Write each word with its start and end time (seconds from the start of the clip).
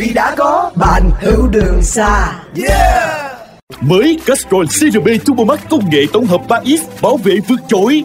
vì 0.00 0.12
đã 0.12 0.34
có 0.38 0.70
bạn 0.76 1.10
hữu 1.20 1.48
đường 1.48 1.82
xa 1.82 2.42
yeah 2.66 3.32
Mới 3.80 4.18
Castrol 4.26 4.64
CRB 4.64 5.08
Turbo 5.26 5.44
Max 5.44 5.58
công 5.70 5.90
nghệ 5.90 6.00
tổng 6.12 6.26
hợp 6.26 6.40
3X 6.48 6.78
bảo 7.02 7.16
vệ 7.16 7.36
vượt 7.48 7.60
trội. 7.68 8.04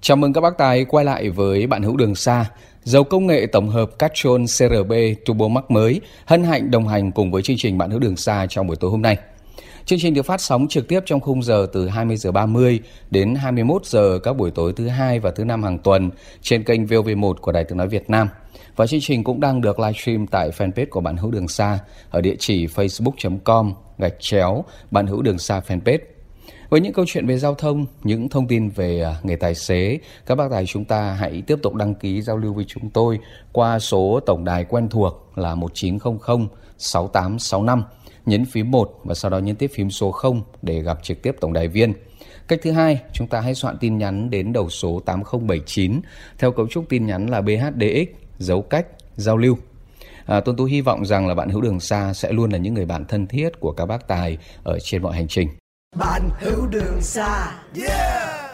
Chào 0.00 0.16
mừng 0.16 0.32
các 0.32 0.40
bác 0.40 0.58
tài 0.58 0.84
quay 0.84 1.04
lại 1.04 1.30
với 1.30 1.66
bạn 1.66 1.82
hữu 1.82 1.96
đường 1.96 2.14
xa. 2.14 2.46
Dầu 2.84 3.04
công 3.04 3.26
nghệ 3.26 3.46
tổng 3.52 3.68
hợp 3.68 3.98
Castrol 3.98 4.42
CRB 4.42 4.92
Turbo 5.26 5.48
Max 5.48 5.64
mới 5.68 6.00
hân 6.24 6.44
hạnh 6.44 6.70
đồng 6.70 6.88
hành 6.88 7.12
cùng 7.12 7.30
với 7.30 7.42
chương 7.42 7.56
trình 7.56 7.78
bạn 7.78 7.90
hữu 7.90 7.98
đường 7.98 8.16
xa 8.16 8.46
trong 8.50 8.66
buổi 8.66 8.76
tối 8.76 8.90
hôm 8.90 9.02
nay. 9.02 9.16
Chương 9.84 9.98
trình 9.98 10.14
được 10.14 10.26
phát 10.26 10.40
sóng 10.40 10.68
trực 10.68 10.88
tiếp 10.88 11.00
trong 11.06 11.20
khung 11.20 11.42
giờ 11.42 11.66
từ 11.72 11.88
20 11.88 12.16
giờ 12.16 12.32
30 12.32 12.80
đến 13.10 13.34
21 13.34 13.86
giờ 13.86 14.18
các 14.22 14.36
buổi 14.36 14.50
tối 14.50 14.72
thứ 14.76 14.88
hai 14.88 15.20
và 15.20 15.30
thứ 15.30 15.44
năm 15.44 15.62
hàng 15.62 15.78
tuần 15.78 16.10
trên 16.42 16.64
kênh 16.64 16.86
VOV1 16.86 17.34
của 17.34 17.52
Đài 17.52 17.64
Tiếng 17.64 17.78
nói 17.78 17.88
Việt 17.88 18.10
Nam. 18.10 18.28
Và 18.78 18.86
chương 18.86 19.00
trình 19.00 19.24
cũng 19.24 19.40
đang 19.40 19.60
được 19.60 19.78
livestream 19.80 20.26
tại 20.26 20.50
fanpage 20.50 20.86
của 20.90 21.00
bạn 21.00 21.16
hữu 21.16 21.30
đường 21.30 21.48
xa 21.48 21.78
ở 22.10 22.20
địa 22.20 22.34
chỉ 22.38 22.66
facebook.com 22.66 23.74
gạch 23.98 24.14
chéo 24.20 24.64
bạn 24.90 25.06
hữu 25.06 25.22
đường 25.22 25.38
xa 25.38 25.60
fanpage. 25.66 25.98
Với 26.68 26.80
những 26.80 26.92
câu 26.92 27.04
chuyện 27.08 27.26
về 27.26 27.38
giao 27.38 27.54
thông, 27.54 27.86
những 28.02 28.28
thông 28.28 28.48
tin 28.48 28.68
về 28.68 29.02
à, 29.02 29.16
nghề 29.22 29.36
tài 29.36 29.54
xế, 29.54 29.98
các 30.26 30.34
bác 30.34 30.50
tài 30.50 30.66
chúng 30.66 30.84
ta 30.84 31.12
hãy 31.12 31.42
tiếp 31.46 31.58
tục 31.62 31.74
đăng 31.74 31.94
ký 31.94 32.22
giao 32.22 32.36
lưu 32.36 32.54
với 32.54 32.64
chúng 32.68 32.90
tôi 32.90 33.18
qua 33.52 33.78
số 33.78 34.20
tổng 34.26 34.44
đài 34.44 34.64
quen 34.64 34.88
thuộc 34.88 35.32
là 35.36 35.54
1900 35.54 36.48
6865 36.78 37.82
nhấn 38.26 38.44
phím 38.44 38.70
1 38.70 39.00
và 39.04 39.14
sau 39.14 39.30
đó 39.30 39.38
nhấn 39.38 39.56
tiếp 39.56 39.70
phím 39.74 39.90
số 39.90 40.10
0 40.10 40.42
để 40.62 40.82
gặp 40.82 40.98
trực 41.02 41.22
tiếp 41.22 41.36
tổng 41.40 41.52
đài 41.52 41.68
viên. 41.68 41.92
Cách 42.48 42.58
thứ 42.62 42.70
hai, 42.70 43.00
chúng 43.12 43.26
ta 43.26 43.40
hãy 43.40 43.54
soạn 43.54 43.76
tin 43.80 43.98
nhắn 43.98 44.30
đến 44.30 44.52
đầu 44.52 44.70
số 44.70 45.00
8079 45.04 46.00
theo 46.38 46.52
cấu 46.52 46.68
trúc 46.68 46.88
tin 46.88 47.06
nhắn 47.06 47.30
là 47.30 47.40
BHDX, 47.40 48.27
dấu 48.38 48.62
cách, 48.62 48.86
giao 49.16 49.36
lưu. 49.36 49.56
À, 50.26 50.40
Tuân 50.40 50.56
Tú 50.56 50.64
hy 50.64 50.80
vọng 50.80 51.06
rằng 51.06 51.26
là 51.26 51.34
bạn 51.34 51.48
hữu 51.48 51.60
đường 51.60 51.80
xa 51.80 52.12
sẽ 52.12 52.32
luôn 52.32 52.50
là 52.50 52.58
những 52.58 52.74
người 52.74 52.86
bạn 52.86 53.04
thân 53.04 53.26
thiết 53.26 53.60
của 53.60 53.72
các 53.72 53.86
bác 53.86 54.08
tài 54.08 54.38
ở 54.62 54.78
trên 54.82 55.02
mọi 55.02 55.16
hành 55.16 55.28
trình. 55.28 55.48
bạn 55.96 56.28
hữu 56.40 56.66
đường 56.66 57.00
xa 57.00 57.52
yeah 57.76 58.48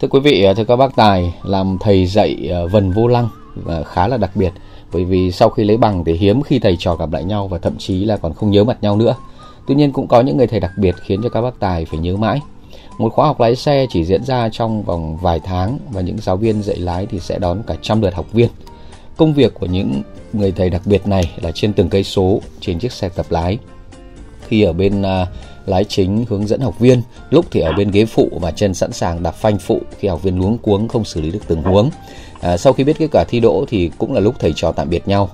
Thưa 0.00 0.08
quý 0.08 0.20
vị, 0.20 0.46
thưa 0.56 0.64
các 0.64 0.76
bác 0.76 0.96
tài, 0.96 1.34
làm 1.44 1.76
thầy 1.80 2.06
dạy 2.06 2.48
ờ, 2.50 2.68
vần 2.68 2.92
vô 2.92 3.06
lăng 3.06 3.28
và 3.54 3.82
khá 3.82 4.08
là 4.08 4.16
đặc 4.16 4.30
biệt 4.34 4.52
bởi 4.92 5.04
vì 5.04 5.32
sau 5.32 5.50
khi 5.50 5.64
lấy 5.64 5.76
bằng 5.76 6.04
thì 6.04 6.12
hiếm 6.12 6.42
khi 6.42 6.58
thầy 6.58 6.76
trò 6.78 6.94
gặp 6.94 7.12
lại 7.12 7.24
nhau 7.24 7.48
và 7.48 7.58
thậm 7.58 7.76
chí 7.78 8.04
là 8.04 8.16
còn 8.16 8.34
không 8.34 8.50
nhớ 8.50 8.64
mặt 8.64 8.78
nhau 8.80 8.96
nữa. 8.96 9.14
Tuy 9.66 9.74
nhiên 9.74 9.92
cũng 9.92 10.06
có 10.06 10.20
những 10.20 10.36
người 10.36 10.46
thầy 10.46 10.60
đặc 10.60 10.72
biệt 10.76 10.94
khiến 10.96 11.20
cho 11.22 11.28
các 11.28 11.40
bác 11.40 11.60
tài 11.60 11.84
phải 11.84 11.98
nhớ 11.98 12.16
mãi. 12.16 12.40
Một 12.98 13.12
khóa 13.12 13.26
học 13.26 13.40
lái 13.40 13.56
xe 13.56 13.86
chỉ 13.90 14.04
diễn 14.04 14.24
ra 14.24 14.48
trong 14.48 14.82
vòng 14.82 15.16
vài 15.16 15.40
tháng 15.40 15.78
và 15.92 16.00
những 16.00 16.18
giáo 16.18 16.36
viên 16.36 16.62
dạy 16.62 16.76
lái 16.76 17.06
thì 17.06 17.20
sẽ 17.20 17.38
đón 17.38 17.62
cả 17.66 17.74
trăm 17.82 18.00
lượt 18.00 18.14
học 18.14 18.32
viên. 18.32 18.48
Công 19.16 19.34
việc 19.34 19.54
của 19.54 19.66
những 19.66 20.02
người 20.32 20.52
thầy 20.52 20.70
đặc 20.70 20.82
biệt 20.84 21.06
này 21.06 21.32
là 21.42 21.50
trên 21.52 21.72
từng 21.72 21.88
cây 21.88 22.04
số 22.04 22.40
trên 22.60 22.78
chiếc 22.78 22.92
xe 22.92 23.08
tập 23.08 23.26
lái. 23.30 23.58
Khi 24.48 24.62
ở 24.62 24.72
bên 24.72 25.02
à, 25.02 25.26
lái 25.66 25.84
chính 25.84 26.24
hướng 26.28 26.46
dẫn 26.46 26.60
học 26.60 26.78
viên, 26.78 27.02
lúc 27.30 27.44
thì 27.50 27.60
ở 27.60 27.72
bên 27.72 27.90
ghế 27.90 28.04
phụ 28.04 28.28
và 28.40 28.50
chân 28.50 28.74
sẵn 28.74 28.92
sàng 28.92 29.22
đạp 29.22 29.30
phanh 29.30 29.58
phụ 29.58 29.80
khi 29.98 30.08
học 30.08 30.22
viên 30.22 30.38
luống 30.38 30.58
cuống 30.58 30.88
không 30.88 31.04
xử 31.04 31.20
lý 31.20 31.30
được 31.30 31.42
từng 31.46 31.62
huống. 31.62 31.90
À, 32.40 32.56
sau 32.56 32.72
khi 32.72 32.84
biết 32.84 32.98
kết 32.98 33.08
quả 33.12 33.24
thi 33.28 33.40
đỗ 33.40 33.64
thì 33.68 33.90
cũng 33.98 34.14
là 34.14 34.20
lúc 34.20 34.34
thầy 34.38 34.52
trò 34.56 34.72
tạm 34.72 34.90
biệt 34.90 35.08
nhau. 35.08 35.30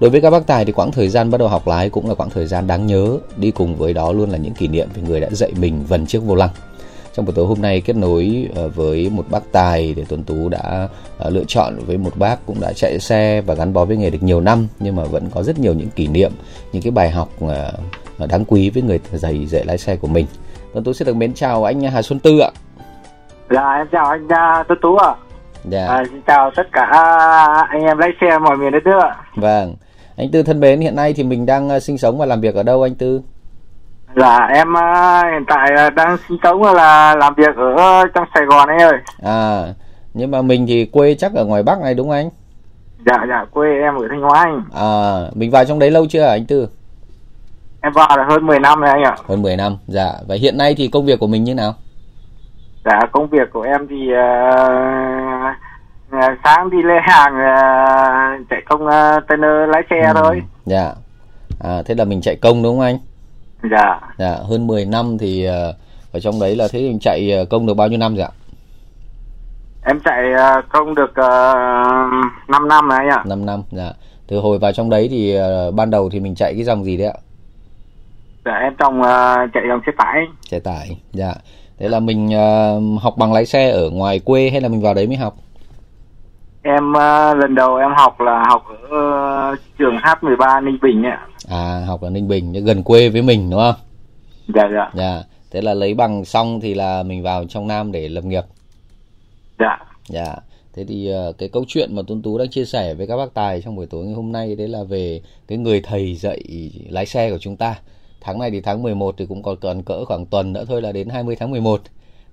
Đối 0.00 0.10
với 0.10 0.20
các 0.20 0.30
bác 0.30 0.46
tài 0.46 0.64
thì 0.64 0.72
quãng 0.72 0.92
thời 0.92 1.08
gian 1.08 1.30
bắt 1.30 1.38
đầu 1.38 1.48
học 1.48 1.68
lái 1.68 1.90
cũng 1.90 2.08
là 2.08 2.14
quãng 2.14 2.30
thời 2.30 2.46
gian 2.46 2.66
đáng 2.66 2.86
nhớ, 2.86 3.18
đi 3.36 3.50
cùng 3.50 3.76
với 3.76 3.92
đó 3.92 4.12
luôn 4.12 4.30
là 4.30 4.38
những 4.38 4.54
kỷ 4.54 4.68
niệm 4.68 4.88
về 4.94 5.02
người 5.02 5.20
đã 5.20 5.28
dạy 5.30 5.52
mình 5.56 5.84
vần 5.88 6.06
chiếc 6.06 6.18
vô 6.18 6.34
lăng. 6.34 6.50
Trong 7.14 7.26
buổi 7.26 7.34
tối 7.34 7.46
hôm 7.46 7.62
nay 7.62 7.80
kết 7.80 7.96
nối 7.96 8.48
ờ, 8.56 8.68
với 8.68 9.10
một 9.12 9.24
bác 9.30 9.52
tài 9.52 9.94
để 9.96 10.04
Tuấn 10.08 10.24
Tú 10.24 10.48
đã 10.48 10.88
ờ, 11.18 11.30
lựa 11.30 11.44
chọn 11.48 11.74
với 11.86 11.98
một 11.98 12.12
bác 12.16 12.46
cũng 12.46 12.60
đã 12.60 12.72
chạy 12.72 12.98
xe 12.98 13.40
và 13.40 13.54
gắn 13.54 13.72
bó 13.72 13.84
với 13.84 13.96
nghề 13.96 14.10
được 14.10 14.22
nhiều 14.22 14.40
năm 14.40 14.66
nhưng 14.78 14.96
mà 14.96 15.04
vẫn 15.04 15.30
có 15.34 15.42
rất 15.42 15.58
nhiều 15.58 15.74
những 15.74 15.90
kỷ 15.90 16.06
niệm, 16.06 16.32
những 16.72 16.82
cái 16.82 16.90
bài 16.90 17.10
học 17.10 17.28
ờ, 17.40 17.72
đáng 18.26 18.44
quý 18.44 18.70
với 18.70 18.82
người 18.82 19.00
thầy 19.10 19.46
dạy 19.46 19.64
lái 19.64 19.78
xe 19.78 19.96
của 19.96 20.08
mình. 20.08 20.26
Tuấn 20.72 20.84
Tú 20.84 20.92
xin 20.92 21.06
được 21.06 21.16
mến 21.16 21.34
chào 21.34 21.64
anh 21.64 21.80
Hà 21.80 22.02
Xuân 22.02 22.18
Tư 22.18 22.38
ạ. 22.38 22.50
Dạ 23.50 23.74
em 23.76 23.86
chào 23.92 24.06
anh 24.06 24.26
uh, 24.26 24.68
Tú 24.68 24.74
Tú 24.82 24.96
ạ. 24.96 25.14
Dạ. 25.64 25.86
À, 25.86 26.04
xin 26.10 26.20
chào 26.26 26.50
tất 26.56 26.62
cả 26.72 26.84
anh 27.70 27.82
em 27.82 27.98
lái 27.98 28.10
xe 28.20 28.38
mọi 28.38 28.56
miền 28.56 28.72
đất 28.72 28.82
nước 28.84 28.98
ạ. 29.02 29.16
Vâng. 29.34 29.74
Anh 30.16 30.30
Tư 30.30 30.42
thân 30.42 30.60
mến, 30.60 30.80
hiện 30.80 30.96
nay 30.96 31.12
thì 31.12 31.22
mình 31.22 31.46
đang 31.46 31.68
ờ, 31.68 31.80
sinh 31.80 31.98
sống 31.98 32.18
và 32.18 32.26
làm 32.26 32.40
việc 32.40 32.54
ở 32.54 32.62
đâu 32.62 32.82
anh 32.82 32.94
Tư? 32.94 33.22
Dạ 34.16 34.38
em 34.54 34.72
uh, 34.72 35.24
hiện 35.32 35.44
tại 35.46 35.70
uh, 35.86 35.94
đang 35.94 36.16
sinh 36.28 36.38
sống 36.42 36.62
là 36.62 37.14
làm 37.16 37.34
việc 37.34 37.56
ở 37.56 38.06
trong 38.14 38.24
Sài 38.34 38.44
Gòn 38.44 38.68
anh 38.68 38.78
ơi. 38.78 38.98
À, 39.22 39.62
nhưng 40.14 40.30
mà 40.30 40.42
mình 40.42 40.66
thì 40.68 40.84
quê 40.86 41.14
chắc 41.14 41.34
ở 41.34 41.44
ngoài 41.44 41.62
Bắc 41.62 41.80
này 41.80 41.94
đúng 41.94 42.08
không 42.08 42.16
anh? 42.16 42.30
Dạ 43.06 43.26
dạ 43.28 43.44
quê 43.50 43.68
em 43.82 43.94
ở 43.94 44.08
Thanh 44.10 44.20
Hóa 44.20 44.40
anh. 44.40 44.62
À, 44.74 44.90
mình 45.34 45.50
vào 45.50 45.64
trong 45.64 45.78
đấy 45.78 45.90
lâu 45.90 46.06
chưa 46.06 46.22
anh 46.22 46.46
Tư? 46.46 46.68
Em 47.82 47.92
vào 47.92 48.16
là 48.16 48.24
hơn 48.28 48.46
10 48.46 48.60
năm 48.60 48.80
rồi 48.80 48.90
anh 48.90 49.02
ạ. 49.02 49.16
Hơn 49.28 49.42
10 49.42 49.56
năm, 49.56 49.76
dạ. 49.86 50.12
Và 50.28 50.34
hiện 50.34 50.58
nay 50.58 50.74
thì 50.78 50.88
công 50.88 51.06
việc 51.06 51.20
của 51.20 51.26
mình 51.26 51.44
như 51.44 51.54
nào? 51.54 51.74
Dạ 52.84 53.00
công 53.12 53.28
việc 53.28 53.50
của 53.52 53.62
em 53.62 53.86
thì 53.88 54.08
uh, 54.12 55.54
uh, 56.16 56.38
sáng 56.44 56.70
đi 56.70 56.82
lấy 56.82 56.98
hàng 57.02 57.34
uh, 57.34 58.46
chạy 58.50 58.62
công 58.68 58.82
uh, 58.82 58.90
container 59.28 59.68
lái 59.68 59.82
xe 59.90 60.06
Ừ, 60.06 60.12
thôi. 60.22 60.42
Dạ. 60.66 60.92
À, 61.60 61.82
thế 61.86 61.94
là 61.94 62.04
mình 62.04 62.20
chạy 62.20 62.36
công 62.36 62.62
đúng 62.62 62.78
không 62.78 62.86
anh? 62.86 62.98
Dạ 63.70 64.00
Dạ, 64.18 64.36
hơn 64.48 64.66
10 64.66 64.84
năm 64.84 65.18
thì 65.18 65.44
ờ, 65.44 65.74
ở 66.12 66.20
trong 66.20 66.40
đấy 66.40 66.56
là 66.56 66.68
thế 66.72 66.80
mình 66.80 66.98
chạy 67.00 67.30
ờ, 67.32 67.44
công 67.44 67.66
được 67.66 67.74
bao 67.74 67.88
nhiêu 67.88 67.98
năm 67.98 68.16
rồi 68.16 68.24
ạ? 68.24 68.30
em 69.84 70.00
chạy 70.04 70.24
uh, 70.34 70.64
công 70.68 70.94
được 70.94 71.10
uh, 71.10 72.48
5 72.48 72.68
năm 72.68 72.88
rồi 72.88 72.98
anh 72.98 73.08
ạ. 73.08 73.22
5 73.26 73.46
năm, 73.46 73.62
dạ. 73.70 73.92
Từ 74.26 74.38
hồi 74.38 74.58
vào 74.58 74.72
trong 74.72 74.90
đấy 74.90 75.08
thì 75.10 75.34
ờ, 75.34 75.70
ban 75.70 75.90
đầu 75.90 76.10
thì 76.10 76.20
mình 76.20 76.34
chạy 76.34 76.54
cái 76.54 76.64
dòng 76.64 76.84
gì 76.84 76.96
đấy 76.96 77.06
ạ? 77.06 77.14
Dạ 78.44 78.52
em 78.52 78.74
trong 78.78 79.00
uh, 79.00 79.52
chạy 79.54 79.62
dòng 79.68 79.80
xe 79.86 79.92
tải. 79.98 80.26
Xe 80.42 80.60
tải, 80.60 81.00
dạ. 81.12 81.34
Thế 81.78 81.88
là 81.88 82.00
mình 82.00 82.30
ờ, 82.32 82.80
học 83.00 83.14
bằng 83.16 83.32
lái 83.32 83.46
xe 83.46 83.70
ở 83.70 83.90
ngoài 83.90 84.20
quê 84.24 84.50
hay 84.50 84.60
là 84.60 84.68
mình 84.68 84.82
vào 84.82 84.94
đấy 84.94 85.06
mới 85.06 85.16
học? 85.16 85.34
Em 86.62 86.92
ờ, 86.92 87.34
lần 87.34 87.54
đầu 87.54 87.76
em 87.76 87.90
học 87.96 88.20
là 88.20 88.44
học 88.48 88.64
ở 88.68 88.88
ờ, 88.90 89.56
trường 89.78 89.96
H13 89.96 90.64
Ninh 90.64 90.78
Bình 90.82 91.02
ạ. 91.02 91.26
À, 91.48 91.84
học 91.86 92.00
ở 92.00 92.10
Ninh 92.10 92.28
Bình, 92.28 92.52
gần 92.64 92.82
quê 92.82 93.08
với 93.08 93.22
mình 93.22 93.50
đúng 93.50 93.60
không? 93.60 93.74
Dạ 94.54 94.68
dạ. 94.74 94.90
Dạ. 94.94 95.22
Thế 95.50 95.60
là 95.60 95.74
lấy 95.74 95.94
bằng 95.94 96.24
xong 96.24 96.60
thì 96.60 96.74
là 96.74 97.02
mình 97.02 97.22
vào 97.22 97.44
trong 97.44 97.68
Nam 97.68 97.92
để 97.92 98.08
lập 98.08 98.24
nghiệp. 98.24 98.44
Dạ. 99.58 99.78
Dạ. 100.08 100.36
Thế 100.74 100.84
thì 100.88 101.08
ờ, 101.08 101.32
cái 101.38 101.48
câu 101.48 101.64
chuyện 101.68 101.96
mà 101.96 102.02
Tuấn 102.06 102.22
Tú 102.22 102.38
đang 102.38 102.48
chia 102.48 102.64
sẻ 102.64 102.94
với 102.94 103.06
các 103.06 103.16
bác 103.16 103.34
tài 103.34 103.62
trong 103.62 103.76
buổi 103.76 103.86
tối 103.86 104.04
ngày 104.04 104.14
hôm 104.14 104.32
nay 104.32 104.56
đấy 104.56 104.68
là 104.68 104.82
về 104.88 105.20
cái 105.48 105.58
người 105.58 105.80
thầy 105.80 106.14
dạy 106.14 106.70
lái 106.88 107.06
xe 107.06 107.30
của 107.30 107.38
chúng 107.38 107.56
ta. 107.56 107.74
Tháng 108.20 108.38
này 108.38 108.50
thì 108.50 108.60
tháng 108.60 108.82
11 108.82 109.14
thì 109.18 109.26
cũng 109.26 109.42
còn 109.42 109.56
còn 109.56 109.82
cỡ 109.82 110.04
khoảng 110.04 110.26
tuần 110.26 110.52
nữa 110.52 110.64
thôi 110.68 110.82
là 110.82 110.92
đến 110.92 111.08
20 111.08 111.36
tháng 111.36 111.50
11 111.50 111.80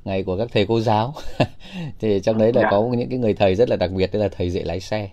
ngày 0.08 0.24
của 0.24 0.38
các 0.38 0.48
thầy 0.54 0.66
cô 0.70 0.80
giáo. 0.80 1.14
thì 2.00 2.20
trong 2.20 2.38
đấy 2.38 2.52
là 2.54 2.62
Dạ. 2.62 2.68
có 2.72 2.82
những 2.82 3.10
cái 3.10 3.20
người 3.20 3.34
thầy 3.34 3.56
rất 3.56 3.70
là 3.70 3.76
đặc 3.76 3.92
biệt 3.92 4.10
đấy 4.14 4.22
là 4.22 4.30
thầy 4.38 4.50
dạy 4.50 4.64
lái 4.64 4.80
xe. 4.80 5.10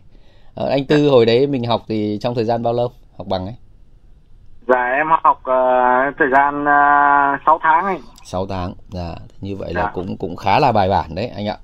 Ờ, 0.55 0.69
anh 0.69 0.85
Tư 0.85 1.08
hồi 1.08 1.26
đấy 1.26 1.46
mình 1.46 1.64
học 1.64 1.82
thì 1.88 2.19
trong 2.20 2.35
thời 2.35 2.44
gian 2.44 2.62
bao 2.62 2.73
lâu? 2.73 2.88
Học 3.19 3.26
bằng 3.26 3.46
ấy? 3.46 3.55
Dạ 4.69 4.85
em 4.96 5.06
học 5.23 5.41
ờ, 5.44 5.55
thời 6.19 6.29
gian 6.32 6.62
uh, 6.62 7.41
6 7.46 7.58
tháng 7.62 7.85
ấy. 7.85 7.99
6 8.25 8.46
tháng. 8.46 8.75
Dạ, 8.88 9.14
như 9.41 9.56
vậy 9.56 9.75
là 9.75 9.82
Dạ. 9.82 9.91
cũng 9.94 10.17
cũng 10.17 10.37
khá 10.37 10.58
là 10.58 10.73
bài 10.73 10.88
bản 10.88 11.14
đấy 11.14 11.29
anh 11.37 11.46
ạ. 11.49 11.56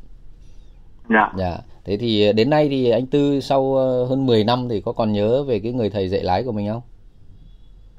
Dạ. 1.10 1.32
Dạ. 1.38 1.56
Thế 1.84 1.96
thì 1.96 2.32
đến 2.32 2.50
nay 2.50 2.68
thì 2.68 2.90
anh 2.90 3.06
Tư 3.06 3.40
sau 3.40 3.76
ờ, 3.76 4.04
hơn 4.04 4.26
10 4.26 4.44
năm 4.44 4.68
thì 4.68 4.80
có 4.80 4.92
còn 4.92 5.12
nhớ 5.12 5.42
về 5.42 5.60
cái 5.62 5.72
người 5.72 5.90
thầy 5.90 6.08
dạy 6.08 6.22
lái 6.22 6.42
của 6.44 6.52
mình 6.52 6.68
không? 6.68 6.82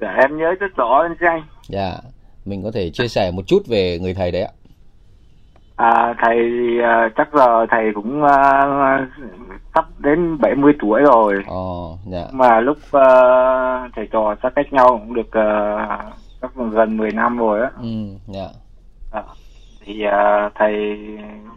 Dạ 0.00 0.08
em 0.20 0.38
nhớ 0.38 0.54
rất 0.60 0.76
rõ 0.76 1.02
anh 1.02 1.14
anh. 1.20 1.42
Dạ. 1.68 1.96
Mình 2.44 2.62
có 2.62 2.70
thể 2.70 2.90
chia 2.90 3.08
sẻ 3.08 3.30
một 3.30 3.42
chút 3.46 3.62
về 3.66 3.98
người 3.98 4.14
thầy 4.14 4.30
đấy 4.32 4.42
ạ. 4.42 4.50
À, 5.82 6.14
thầy 6.18 6.36
thì, 6.36 6.78
ờ, 6.78 7.08
chắc 7.16 7.28
giờ 7.32 7.66
thầy 7.70 7.92
cũng 7.94 8.22
ờ, 8.22 9.06
sắp 9.74 9.84
đến 9.98 10.38
70 10.40 10.72
tuổi 10.78 11.00
rồi. 11.02 11.42
Ồ, 11.46 11.98
dạ. 12.06 12.24
Mà 12.32 12.60
lúc 12.60 12.78
ờ, 12.90 13.88
thầy 13.96 14.08
trò 14.12 14.34
xa 14.42 14.50
cách 14.50 14.72
nhau 14.72 14.88
cũng 14.88 15.14
được 15.14 15.30
ờ, 15.30 15.78
chắc 16.42 16.50
gần 16.72 16.96
10 16.96 17.10
năm 17.10 17.38
rồi 17.38 17.60
á. 17.60 17.70
Ừ, 17.82 17.88
dạ. 18.26 18.48
Dạ. 19.12 19.22
Thì 19.84 20.02
ờ, 20.02 20.50
thầy 20.54 20.72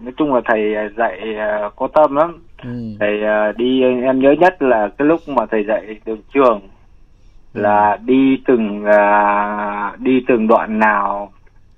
nói 0.02 0.14
chung 0.18 0.34
là 0.34 0.42
thầy 0.46 0.74
dạy 0.98 1.36
ờ, 1.36 1.70
có 1.76 1.88
tâm 1.94 2.16
lắm. 2.16 2.44
Ừ. 2.64 2.70
thầy 3.00 3.24
ờ, 3.24 3.52
đi 3.52 3.82
em 3.82 4.20
nhớ 4.20 4.36
nhất 4.40 4.62
là 4.62 4.90
cái 4.98 5.08
lúc 5.08 5.28
mà 5.28 5.46
thầy 5.52 5.64
dạy 5.68 6.00
đường 6.06 6.22
trường 6.34 6.62
là 7.54 7.98
đi 8.06 8.42
từng 8.48 8.84
uh, 8.84 10.00
đi 10.00 10.24
từng 10.28 10.48
đoạn 10.48 10.80
nào 10.80 11.32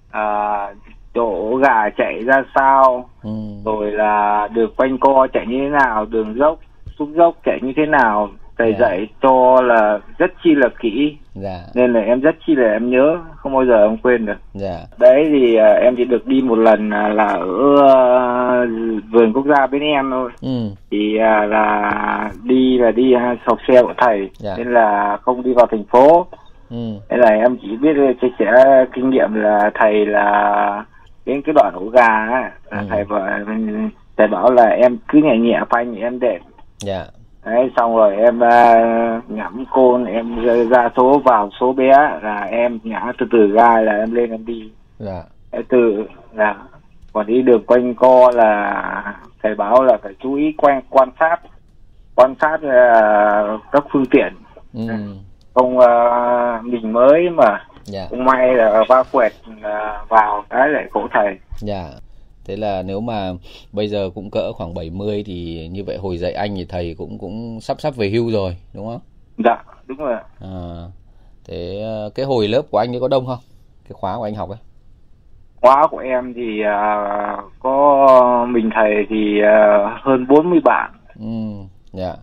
uh, 0.10 0.78
chỗ 1.18 1.56
gà 1.56 1.90
chạy 1.98 2.24
ra 2.24 2.44
sao 2.56 3.10
ừ. 3.24 3.30
rồi 3.66 3.92
là 3.92 4.48
đường 4.54 4.72
quanh 4.78 4.98
co 4.98 5.28
chạy 5.34 5.46
như 5.48 5.58
thế 5.60 5.70
nào 5.70 6.06
đường 6.06 6.36
dốc 6.40 6.60
xuống 7.00 7.14
dốc 7.14 7.36
chạy 7.46 7.60
như 7.62 7.74
thế 7.76 7.86
nào 7.86 8.30
thầy 8.58 8.72
Dạ. 8.72 8.78
dạy 8.80 9.08
cho 9.22 9.62
là 9.62 10.00
rất 10.18 10.32
chi 10.44 10.56
là 10.56 10.70
kỹ. 10.80 11.18
Dạ. 11.34 11.58
Nên 11.76 11.94
là 11.94 12.00
em 12.00 12.20
rất 12.22 12.36
chi 12.48 12.56
là 12.56 12.72
em 12.72 12.90
nhớ 12.90 13.18
không 13.36 13.54
bao 13.54 13.66
giờ 13.66 13.84
em 13.88 13.98
quên 13.98 14.26
được. 14.26 14.38
Dạ. 14.54 14.78
Đấy 15.00 15.26
thì 15.30 15.56
à, 15.56 15.74
em 15.74 15.96
chỉ 15.96 16.06
được 16.06 16.28
đi 16.28 16.42
một 16.42 16.56
lần 16.56 16.90
à, 16.90 17.08
là 17.08 17.28
ở 17.28 17.76
à, 17.88 18.66
vườn 19.12 19.34
quốc 19.34 19.46
gia 19.46 19.68
bên 19.68 19.82
em 19.82 20.10
thôi. 20.12 20.32
Ừ. 20.42 20.70
Thì 20.92 21.18
à, 21.18 21.46
là 21.46 22.32
đi 22.44 22.78
là 22.78 22.92
đi 22.92 23.14
à, 23.14 23.36
học 23.46 23.58
xe 23.68 23.82
của 23.84 23.94
thầy. 23.98 24.30
Dạ. 24.34 24.54
nên 24.58 24.74
là 24.74 25.18
không 25.22 25.44
đi 25.44 25.54
vào 25.54 25.66
thành 25.72 25.84
phố. 25.84 26.28
Ừ. 26.70 26.78
Nên 27.10 27.20
là 27.20 27.30
em 27.30 27.58
chỉ 27.62 27.78
biết 27.78 27.94
chia 28.22 28.28
sẻ 28.40 28.46
kinh 28.94 29.10
nghiệm 29.10 29.34
là 29.34 29.72
thầy 29.74 30.06
là 30.06 30.86
đến 31.28 31.42
cái 31.42 31.54
đoạn 31.54 31.74
ổ 31.74 31.86
gà 31.86 32.08
á. 32.08 32.52
Là 32.72 32.80
Ừ. 32.80 32.86
thầy 32.90 33.04
bảo 33.04 33.22
thầy 34.18 34.28
bảo 34.28 34.52
là 34.52 34.64
em 34.66 34.98
cứ 35.08 35.20
nhẹ 35.20 35.38
nhẹ 35.38 35.60
phanh 35.70 35.96
em 35.96 36.20
đệm. 36.20 36.42
Dạ. 36.80 37.06
Đấy 37.46 37.72
xong 37.78 37.96
rồi 37.96 38.16
em 38.16 38.40
à, 38.44 38.74
ngắm 39.28 39.66
côn 39.72 40.06
em 40.06 40.46
ra- 40.46 40.64
ra 40.70 40.90
số 40.98 41.20
vào 41.26 41.50
số 41.60 41.74
bé 41.74 41.92
là 42.24 42.48
em 42.52 42.80
ngã 42.84 43.12
từ 43.18 43.26
từ 43.32 43.48
gai 43.48 43.84
là 43.84 43.92
em 43.98 44.12
lên 44.12 44.32
em 44.32 44.46
đi. 44.46 44.72
Dạ. 45.00 45.24
Em 45.52 45.64
từ 45.70 46.08
là 46.34 46.56
còn 47.14 47.26
đi 47.26 47.42
đường 47.42 47.64
quanh 47.66 47.94
co 47.96 48.32
là 48.36 49.16
thầy 49.44 49.56
báo 49.56 49.84
là 49.84 49.98
phải 50.04 50.14
chú 50.24 50.34
ý 50.34 50.54
quan 50.58 50.82
quan 50.90 51.10
sát 51.20 51.38
quan 52.16 52.36
sát 52.42 52.58
à, 52.64 52.92
các 53.72 53.84
phương 53.94 54.06
tiện. 54.06 54.34
Ừ. 54.74 54.82
Không 55.54 55.80
à, 55.80 56.62
mình 56.64 56.94
mới 56.94 57.30
mà 57.30 57.66
dạ 57.88 58.08
không 58.10 58.26
may 58.26 58.56
là 58.56 58.84
va 58.90 59.04
quẹt 59.12 59.32
à, 59.64 60.04
vào 60.10 60.44
cái 60.50 60.70
lại 60.70 60.84
khổ 60.92 61.08
thầy 61.14 61.38
Dạ. 61.60 61.90
Thế 62.46 62.56
là 62.58 62.84
nếu 62.84 63.00
mà 63.02 63.32
bây 63.72 63.88
giờ 63.88 64.10
cũng 64.16 64.30
cỡ 64.32 64.54
khoảng 64.54 64.74
70 64.74 65.24
thì 65.26 65.68
như 65.72 65.84
vậy 65.84 65.98
hồi 65.98 66.18
dạy 66.18 66.34
anh 66.34 66.56
thì 66.56 66.66
thầy 66.66 66.96
cũng 66.98 67.18
cũng 67.18 67.60
sắp 67.62 67.82
sắp 67.82 67.96
về 67.96 68.10
hưu 68.10 68.32
rồi, 68.32 68.58
đúng 68.74 68.86
không? 68.88 69.00
dạ 69.46 69.64
đúng 69.88 69.98
rồi 69.98 70.14
À, 70.42 70.58
thế 71.48 71.82
ờ, 71.84 72.10
cái 72.16 72.26
hồi 72.26 72.48
lớp 72.48 72.62
của 72.72 72.78
anh 72.78 72.94
ấy 72.96 73.00
có 73.02 73.08
đông 73.08 73.26
không? 73.26 73.40
Cái 73.84 73.92
khóa 73.94 74.18
của 74.18 74.24
anh 74.24 74.36
học 74.36 74.50
ấy? 74.50 74.58
khóa 75.62 75.88
của 75.92 75.98
em 75.98 76.34
thì 76.34 76.62
à, 76.62 77.38
có 77.60 78.46
mình 78.50 78.70
thầy 78.76 78.94
thì 79.10 79.42
à, 79.44 79.78
hơn 80.02 80.28
40 80.28 80.60
bạn 80.64 80.92
Ừ, 81.20 81.26
dạ. 81.94 82.14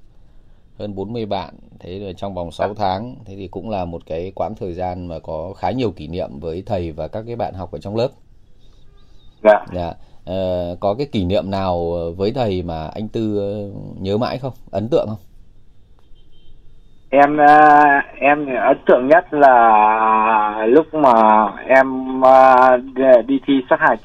Hơn 0.78 0.94
40 0.94 1.26
bạn. 1.26 1.54
Thế 1.80 1.98
rồi 1.98 2.14
trong 2.16 2.34
vòng 2.34 2.50
6 2.52 2.74
tháng 2.74 3.14
thế 3.24 3.34
thì 3.36 3.48
cũng 3.48 3.70
là 3.70 3.84
một 3.84 4.02
cái 4.06 4.32
quãng 4.34 4.54
thời 4.60 4.72
gian 4.74 5.06
mà 5.08 5.18
có 5.22 5.52
khá 5.56 5.70
nhiều 5.70 5.90
kỷ 5.90 6.08
niệm 6.08 6.28
với 6.40 6.62
thầy 6.66 6.92
và 6.92 7.08
các 7.08 7.22
cái 7.26 7.36
bạn 7.36 7.54
học 7.54 7.72
ở 7.72 7.78
trong 7.78 7.96
lớp. 7.96 8.08
dạ 9.42 9.64
Dạ. 9.74 9.92
Ờ, 10.24 10.76
có 10.80 10.94
cái 10.94 11.06
kỷ 11.12 11.24
niệm 11.24 11.50
nào 11.50 11.92
với 12.16 12.32
thầy 12.32 12.62
mà 12.62 12.86
anh 12.94 13.08
Tư 13.08 13.38
ờ, 13.38 13.80
nhớ 14.00 14.18
mãi 14.18 14.38
không? 14.38 14.52
Ấn 14.70 14.88
tượng 14.88 15.06
không? 15.08 15.18
em 17.10 17.36
à, 17.40 18.04
em 18.20 18.46
ấn 18.46 18.76
tượng 18.86 19.08
nhất 19.08 19.24
là 19.34 20.66
lúc 20.68 20.94
mà 20.94 21.12
em 21.76 22.20
đi- 22.94 23.22
đi 23.26 23.40
thi 23.46 23.54
sát 23.70 23.76
hạch 23.80 23.98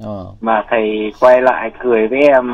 Ờ. 0.00 0.26
mà 0.40 0.62
thầy 0.70 1.12
quay 1.20 1.42
lại 1.42 1.70
cười 1.82 2.08
với 2.08 2.18
em 2.28 2.44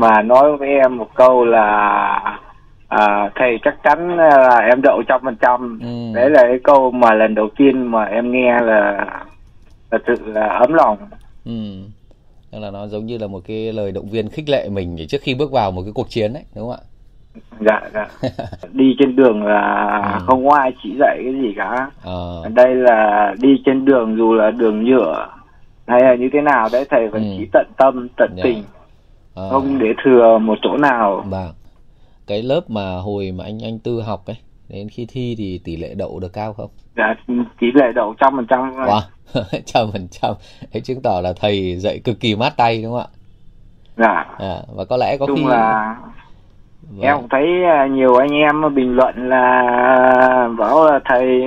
mà 0.00 0.22
nói 0.22 0.56
với 0.56 0.68
em 0.68 0.96
một 0.96 1.08
câu 1.14 1.44
là 1.44 2.40
à, 2.88 3.30
thầy 3.34 3.58
chắc 3.62 3.74
chắn 3.84 4.16
là 4.16 4.58
em 4.70 4.82
đậu 4.82 5.02
trăm 5.08 5.20
phần 5.24 5.36
trăm 5.40 5.78
Ừ. 5.82 6.12
đấy 6.14 6.30
là 6.30 6.42
cái 6.42 6.58
câu 6.64 6.90
mà 6.90 7.14
lần 7.14 7.34
đầu 7.34 7.48
tiên 7.58 7.86
mà 7.86 8.04
em 8.04 8.32
nghe 8.32 8.60
là 8.60 9.06
thật 9.90 10.02
sự 10.06 10.14
là 10.26 10.46
ấm 10.46 10.72
lòng 10.72 10.98
Ừ. 11.44 11.52
Tức 12.52 12.58
là 12.58 12.70
nó 12.70 12.86
giống 12.86 13.06
như 13.06 13.18
là 13.18 13.26
một 13.26 13.40
cái 13.46 13.72
lời 13.72 13.92
động 13.92 14.08
viên 14.10 14.28
khích 14.28 14.48
lệ 14.48 14.68
mình 14.68 14.96
để 14.98 15.06
trước 15.06 15.18
khi 15.22 15.34
bước 15.34 15.52
vào 15.52 15.70
một 15.70 15.82
cái 15.82 15.92
cuộc 15.94 16.10
chiến 16.10 16.32
đấy, 16.32 16.42
đúng 16.56 16.68
không 16.68 16.76
ạ? 16.76 16.84
dạ 17.60 17.80
dạ 17.94 18.06
đi 18.72 18.96
trên 18.98 19.16
đường 19.16 19.42
là 19.42 20.12
Ừ. 20.18 20.24
không 20.26 20.48
có 20.48 20.56
ai 20.56 20.72
chỉ 20.82 20.96
dạy 20.98 21.20
cái 21.24 21.34
gì 21.42 21.54
cả 21.56 21.90
Ờ, 22.02 22.48
đây 22.54 22.74
là 22.74 23.34
đi 23.38 23.62
trên 23.66 23.84
đường 23.84 24.16
dù 24.16 24.34
là 24.34 24.50
đường 24.50 24.84
nhựa 24.84 25.28
hay 25.86 26.00
là 26.02 26.14
như 26.14 26.28
thế 26.32 26.40
nào 26.40 26.68
đấy 26.72 26.84
thầy 26.90 27.08
vẫn 27.08 27.22
Ừ. 27.22 27.28
chỉ 27.38 27.46
tận 27.52 27.66
tâm 27.76 28.08
tận 28.16 28.30
Dạ. 28.36 28.42
tình 28.44 28.64
ờ, 29.34 29.48
không 29.50 29.78
để 29.78 29.86
thừa 30.04 30.38
một 30.38 30.58
chỗ 30.62 30.76
nào 30.76 31.24
Vâng. 31.28 31.52
Cái 32.26 32.42
lớp 32.42 32.70
mà 32.70 32.96
hồi 32.96 33.32
mà 33.38 33.44
anh 33.44 33.58
anh 33.64 33.78
Tư 33.78 34.00
học 34.02 34.26
ấy, 34.26 34.36
đến 34.68 34.88
khi 34.88 35.06
thi 35.12 35.34
thì 35.38 35.60
tỷ 35.64 35.76
lệ 35.76 35.94
đậu 35.94 36.18
được 36.20 36.32
cao 36.32 36.52
không? 36.52 36.70
dạ 36.96 37.14
tỷ 37.60 37.66
lệ 37.74 37.92
đậu 37.94 38.14
trăm 38.20 38.36
phần 38.36 38.46
trăm 38.46 38.72
Wow, 38.72 39.00
trăm 39.66 39.86
phần 39.92 40.08
trăm. 40.10 40.30
Thế 40.72 40.80
chứng 40.80 41.02
tỏ 41.02 41.20
là 41.22 41.32
thầy 41.40 41.76
dạy 41.76 41.98
cực 42.04 42.20
kỳ 42.20 42.36
mát 42.36 42.56
tay 42.56 42.82
đúng 42.82 42.92
không 42.92 43.00
ạ? 43.00 43.06
dạ 43.96 44.24
À, 44.38 44.56
và 44.76 44.84
có 44.84 44.96
lẽ 44.96 45.16
có 45.16 45.26
chung 45.26 45.36
khi 45.36 45.44
là 45.44 45.96
Vâng. 46.90 47.00
em 47.00 47.16
cũng 47.16 47.28
thấy 47.30 47.64
à, 47.64 47.86
nhiều 47.86 48.14
anh 48.16 48.30
em 48.30 48.74
bình 48.74 48.96
luận 48.96 49.28
là 49.28 50.48
bảo 50.58 50.86
là 50.86 51.00
thầy 51.04 51.42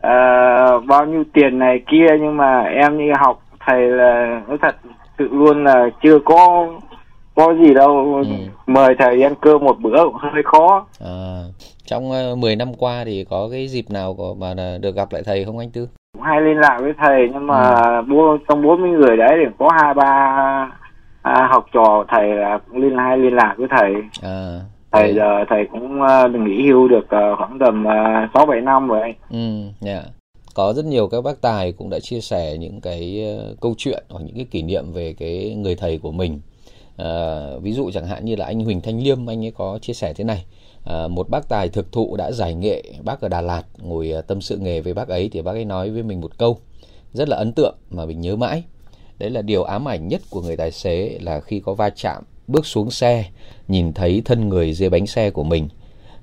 à, 0.00 0.66
bao 0.86 1.06
nhiêu 1.06 1.24
tiền 1.32 1.58
này 1.58 1.80
kia 1.90 2.06
nhưng 2.20 2.36
mà 2.36 2.60
em 2.62 2.98
đi 2.98 3.04
học 3.18 3.42
thầy 3.66 3.80
là 3.88 4.42
nói 4.48 4.58
thật 4.62 4.76
sự 5.18 5.28
luôn 5.32 5.64
là 5.64 5.88
chưa 6.02 6.18
có 6.24 6.66
có 7.38 7.54
gì 7.54 7.74
đâu 7.74 8.14
Ừ. 8.22 8.24
mời 8.66 8.94
thầy 8.98 9.22
ăn 9.22 9.34
cơm 9.40 9.64
một 9.64 9.76
bữa 9.82 10.04
cũng 10.04 10.14
hơi 10.18 10.42
khó 10.44 10.86
à, 11.04 11.42
trong 11.86 12.10
uh, 12.32 12.38
10 12.38 12.56
năm 12.56 12.74
qua 12.74 13.02
thì 13.04 13.24
có 13.30 13.48
cái 13.50 13.68
dịp 13.68 13.84
nào 13.90 14.14
có 14.18 14.34
mà 14.38 14.54
là 14.54 14.78
được 14.78 14.94
gặp 14.96 15.12
lại 15.12 15.22
thầy 15.26 15.44
không 15.44 15.58
anh 15.58 15.70
Tư? 15.70 15.88
cũng 16.12 16.22
hay 16.22 16.40
liên 16.40 16.56
lạc 16.58 16.78
với 16.80 16.92
thầy 16.98 17.28
nhưng 17.32 17.46
mà 17.46 17.70
Ừ. 17.96 18.02
bố 18.08 18.36
trong 18.48 18.62
40 18.62 18.90
người 18.90 19.16
đấy 19.16 19.28
thì 19.38 19.50
có 19.58 19.70
hai 19.82 19.94
ba 19.94 20.04
à, 21.22 21.48
học 21.50 21.66
trò 21.72 22.04
thầy 22.08 22.28
là 22.28 22.58
liên 22.72 22.96
hay 22.98 23.18
liên 23.18 23.34
lạc 23.34 23.54
với 23.58 23.68
thầy 23.70 23.94
À, 24.22 24.60
thầy 24.92 25.14
giờ 25.14 25.44
thầy 25.48 25.66
cũng 25.72 26.00
uh, 26.02 26.30
nghỉ 26.40 26.68
hưu 26.70 26.88
được 26.88 27.08
ờ, 27.08 27.36
khoảng 27.36 27.58
tầm 27.58 27.84
sáu 28.34 28.46
bảy 28.46 28.60
năm 28.60 28.88
rồi 28.88 29.14
Ừ, 29.30 29.38
dạ. 29.80 30.02
Có 30.54 30.72
rất 30.76 30.84
nhiều 30.84 31.08
các 31.08 31.24
bác 31.24 31.42
tài 31.42 31.72
cũng 31.72 31.90
đã 31.90 31.98
chia 32.00 32.20
sẻ 32.20 32.56
những 32.58 32.80
cái 32.80 33.24
ờ, 33.38 33.54
câu 33.60 33.74
chuyện 33.78 34.04
hoặc 34.10 34.20
những 34.26 34.34
cái 34.34 34.46
kỷ 34.50 34.62
niệm 34.62 34.84
về 34.94 35.14
cái 35.18 35.54
người 35.58 35.74
thầy 35.74 35.98
của 35.98 36.12
mình. 36.12 36.40
Ờ, 36.98 37.58
ví 37.62 37.72
dụ 37.72 37.90
chẳng 37.90 38.06
hạn 38.06 38.24
như 38.24 38.36
là 38.36 38.46
anh 38.46 38.64
Huỳnh 38.64 38.80
Thanh 38.80 39.02
Liêm 39.02 39.26
anh 39.26 39.44
ấy 39.44 39.50
có 39.50 39.78
chia 39.82 39.92
sẻ 39.92 40.12
thế 40.12 40.24
này. 40.24 40.44
à, 40.84 41.08
một 41.08 41.28
bác 41.30 41.48
tài 41.48 41.68
thực 41.68 41.92
thụ 41.92 42.16
đã 42.16 42.32
giải 42.32 42.54
nghệ, 42.54 42.82
bác 43.04 43.20
ở 43.20 43.28
Đà 43.28 43.40
Lạt 43.40 43.62
ngồi 43.78 44.10
ờ, 44.10 44.22
tâm 44.22 44.40
sự 44.40 44.56
nghề 44.56 44.80
với 44.80 44.94
bác 44.94 45.08
ấy 45.08 45.28
thì 45.32 45.42
bác 45.42 45.52
ấy 45.52 45.64
nói 45.64 45.90
với 45.90 46.02
mình 46.02 46.20
một 46.20 46.38
câu 46.38 46.58
rất 47.12 47.28
là 47.28 47.36
ấn 47.36 47.52
tượng 47.52 47.74
mà 47.90 48.06
mình 48.06 48.20
nhớ 48.20 48.36
mãi. 48.36 48.62
Đấy 49.18 49.30
là 49.30 49.42
điều 49.42 49.62
ám 49.62 49.88
ảnh 49.88 50.08
nhất 50.08 50.22
của 50.30 50.42
người 50.42 50.56
tài 50.56 50.70
xế 50.70 51.18
là 51.22 51.40
khi 51.40 51.60
có 51.60 51.74
va 51.74 51.90
chạm, 51.90 52.22
bước 52.46 52.66
xuống 52.66 52.90
xe, 52.90 53.24
nhìn 53.68 53.92
thấy 53.92 54.22
thân 54.24 54.48
người 54.48 54.72
dưới 54.72 54.90
bánh 54.90 55.06
xe 55.06 55.30
của 55.30 55.44
mình. 55.44 55.68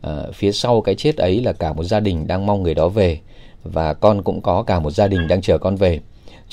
à, 0.01 0.23
phía 0.33 0.51
sau 0.51 0.81
cái 0.81 0.95
chết 0.95 1.17
ấy 1.17 1.41
là 1.41 1.53
cả 1.53 1.73
một 1.73 1.83
gia 1.83 1.99
đình 1.99 2.27
đang 2.27 2.45
mong 2.45 2.63
người 2.63 2.75
đó 2.75 2.89
về 2.89 3.19
và 3.63 3.93
con 3.93 4.23
cũng 4.23 4.41
có 4.41 4.63
cả 4.63 4.79
một 4.79 4.91
gia 4.91 5.07
đình 5.07 5.27
đang 5.27 5.41
chờ 5.41 5.57
con 5.57 5.75
về. 5.75 5.99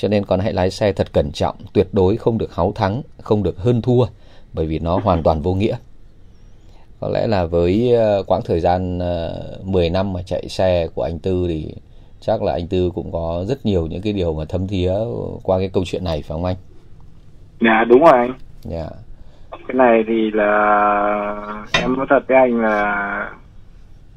Cho 0.03 0.09
nên 0.09 0.25
con 0.25 0.39
hãy 0.39 0.53
lái 0.53 0.71
xe 0.71 0.91
thật 0.91 1.13
cẩn 1.13 1.31
trọng, 1.31 1.55
tuyệt 1.73 1.87
đối 1.91 2.17
không 2.17 2.37
được 2.37 2.55
háu 2.55 2.71
thắng, 2.75 3.01
không 3.21 3.43
được 3.43 3.57
hơn 3.57 3.81
thua 3.81 4.05
bởi 4.53 4.65
vì 4.65 4.79
nó 4.79 4.99
hoàn 5.03 5.23
toàn 5.23 5.41
vô 5.41 5.53
nghĩa. 5.53 5.75
Có 6.99 7.09
lẽ 7.09 7.27
là 7.27 7.45
với 7.45 7.93
ờ, 7.93 8.23
quãng 8.27 8.41
thời 8.45 8.59
gian 8.59 8.99
ờ, 8.99 9.41
10 9.63 9.89
năm 9.89 10.13
mà 10.13 10.21
chạy 10.25 10.49
xe 10.49 10.87
của 10.95 11.03
anh 11.03 11.19
Tư 11.19 11.45
thì 11.47 11.75
chắc 12.19 12.41
là 12.41 12.53
anh 12.53 12.67
Tư 12.67 12.91
cũng 12.95 13.11
có 13.11 13.45
rất 13.47 13.65
nhiều 13.65 13.87
những 13.87 14.01
cái 14.01 14.13
điều 14.13 14.33
mà 14.33 14.45
thấm 14.49 14.67
thía 14.67 14.93
qua 15.43 15.59
cái 15.59 15.69
câu 15.73 15.83
chuyện 15.85 16.03
này 16.03 16.21
phải 16.21 16.27
không 16.35 16.45
anh? 16.45 16.55
dạ 17.61 17.83
đúng 17.89 18.01
rồi 18.01 18.11
anh 18.13 18.33
Dạ. 18.63 18.89
cái 19.51 19.75
này 19.75 20.03
thì 20.07 20.31
là 20.33 21.65
em 21.81 21.97
nói 21.97 22.05
thật 22.09 22.19
với 22.27 22.37
anh 22.37 22.61
là 22.61 23.31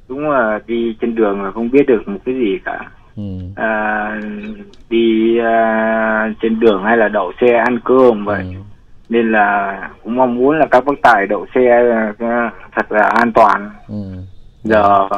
đúng 0.09 0.31
là 0.31 0.61
đi 0.67 0.97
trên 1.01 1.15
đường 1.15 1.43
là 1.43 1.51
không 1.51 1.71
biết 1.71 1.87
được 1.87 2.03
một 2.07 2.19
cái 2.25 2.35
gì 2.35 2.59
cả 2.65 2.91
Ừ. 3.17 3.23
à, 3.57 4.21
đi 4.91 5.39
à, 5.39 6.33
trên 6.43 6.61
đường 6.61 6.83
hay 6.85 6.97
là 6.97 7.09
đậu 7.09 7.33
xe 7.41 7.47
ăn 7.57 7.79
cơm 7.85 8.25
vậy 8.25 8.41
Ừ. 8.43 8.53
nên 9.09 9.33
là 9.33 9.79
cũng 10.05 10.17
mong 10.17 10.35
muốn 10.37 10.59
là 10.59 10.67
các 10.71 10.85
bác 10.85 10.93
tài 11.03 11.27
đậu 11.27 11.47
xe 11.55 11.61
à, 12.19 12.51
thật 12.77 12.93
là 12.93 13.03
an 13.03 13.33
toàn 13.33 13.71
Ừ. 13.89 13.95
giờ 14.65 15.09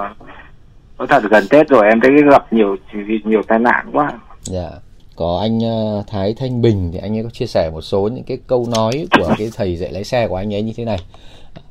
có 0.97 1.07
thật 1.07 1.23
gần 1.31 1.45
tết 1.51 1.69
rồi 1.69 1.87
em 1.89 2.01
thấy 2.01 2.11
gặp 2.31 2.53
nhiều 2.53 2.77
nhiều 3.25 3.43
tai 3.49 3.59
nạn 3.59 3.87
quá 3.93 4.13
Dạ. 4.43 4.69
Có 5.17 5.39
anh 5.43 5.59
ờ, 5.61 6.03
Thái 6.09 6.35
Thanh 6.39 6.63
Bình 6.63 6.91
thì 6.93 6.99
anh 6.99 7.17
ấy 7.17 7.23
có 7.25 7.31
chia 7.31 7.47
sẻ 7.47 7.71
một 7.73 7.81
số 7.81 8.09
những 8.13 8.25
cái 8.25 8.39
câu 8.47 8.67
nói 8.77 9.07
của 9.19 9.35
cái 9.39 9.51
thầy 9.57 9.77
dạy 9.77 9.93
lái 9.93 10.05
xe 10.05 10.29
của 10.29 10.37
anh 10.37 10.55
ấy 10.55 10.63
như 10.63 10.73
thế 10.77 10.85
này. 10.85 10.99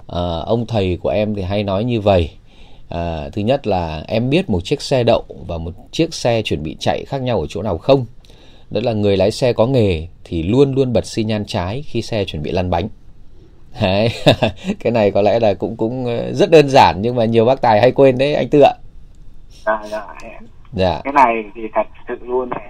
Ờ, 0.07 0.43
ông 0.47 0.65
thầy 0.67 0.97
của 1.03 1.09
em 1.09 1.35
thì 1.35 1.41
hay 1.41 1.63
nói 1.63 1.83
như 1.83 2.01
vậy. 2.01 2.29
À, 2.89 3.29
thứ 3.33 3.41
nhất 3.41 3.67
là 3.67 4.03
em 4.07 4.29
biết 4.29 4.49
một 4.49 4.63
chiếc 4.63 4.81
xe 4.81 5.03
đậu 5.03 5.23
và 5.47 5.57
một 5.57 5.71
chiếc 5.91 6.13
xe 6.13 6.41
chuẩn 6.41 6.63
bị 6.63 6.75
chạy 6.79 7.05
khác 7.07 7.21
nhau 7.21 7.39
ở 7.41 7.47
chỗ 7.49 7.61
nào 7.61 7.77
không? 7.77 8.05
Đó 8.69 8.81
là 8.83 8.93
người 8.93 9.17
lái 9.17 9.31
xe 9.31 9.53
có 9.53 9.67
nghề 9.67 10.07
thì 10.23 10.43
luôn 10.43 10.75
luôn 10.75 10.93
bật 10.93 11.05
xi 11.05 11.23
nhan 11.23 11.45
trái 11.45 11.83
khi 11.85 12.01
xe 12.01 12.25
chuẩn 12.25 12.43
bị 12.43 12.51
lăn 12.51 12.69
bánh. 12.69 12.89
Đấy. 13.81 14.09
cái 14.79 14.91
này 14.91 15.11
có 15.11 15.21
lẽ 15.21 15.39
là 15.39 15.53
cũng 15.53 15.75
cũng 15.75 16.05
ờ, 16.05 16.33
rất 16.33 16.51
đơn 16.51 16.69
giản 16.69 16.95
nhưng 17.01 17.15
mà 17.15 17.25
nhiều 17.25 17.45
bác 17.45 17.61
tài 17.61 17.81
hay 17.81 17.91
quên 17.91 18.17
đấy 18.17 18.33
anh 18.33 18.47
Tư 18.49 18.59
ạ. 18.59 18.73
dạ 19.65 19.79
dạ 19.91 20.05
dạ 20.73 21.01
cái 21.03 21.13
này 21.13 21.43
thì 21.55 21.61
thật 21.73 21.87
sự 22.07 22.15
luôn 22.21 22.49
này 22.49 22.69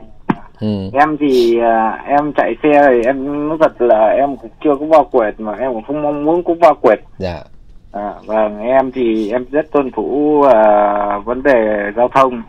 ừ. 0.59 0.89
em 0.93 1.17
thì 1.19 1.59
à, 1.59 2.03
em 2.07 2.33
chạy 2.37 2.55
xe 2.63 2.81
thì 2.89 3.01
em 3.05 3.47
nói 3.49 3.57
thật 3.61 3.81
là 3.81 4.07
em 4.07 4.37
cũng 4.37 4.51
chưa 4.63 4.75
có 4.79 4.85
vào 4.85 5.03
quệt 5.11 5.39
mà 5.39 5.53
em 5.59 5.73
cũng 5.73 5.83
không 5.87 6.01
mong 6.01 6.25
muốn 6.25 6.43
có 6.43 6.53
vào 6.61 6.75
quệt 6.81 6.99
dạ 7.17 7.43
à, 7.91 8.13
vâng 8.25 8.59
em 8.59 8.91
thì 8.91 9.31
em 9.31 9.45
rất 9.51 9.71
tuân 9.71 9.91
thủ 9.91 10.41
à, 10.53 11.17
vấn 11.17 11.43
đề 11.43 11.91
giao 11.95 12.09
thông. 12.15 12.41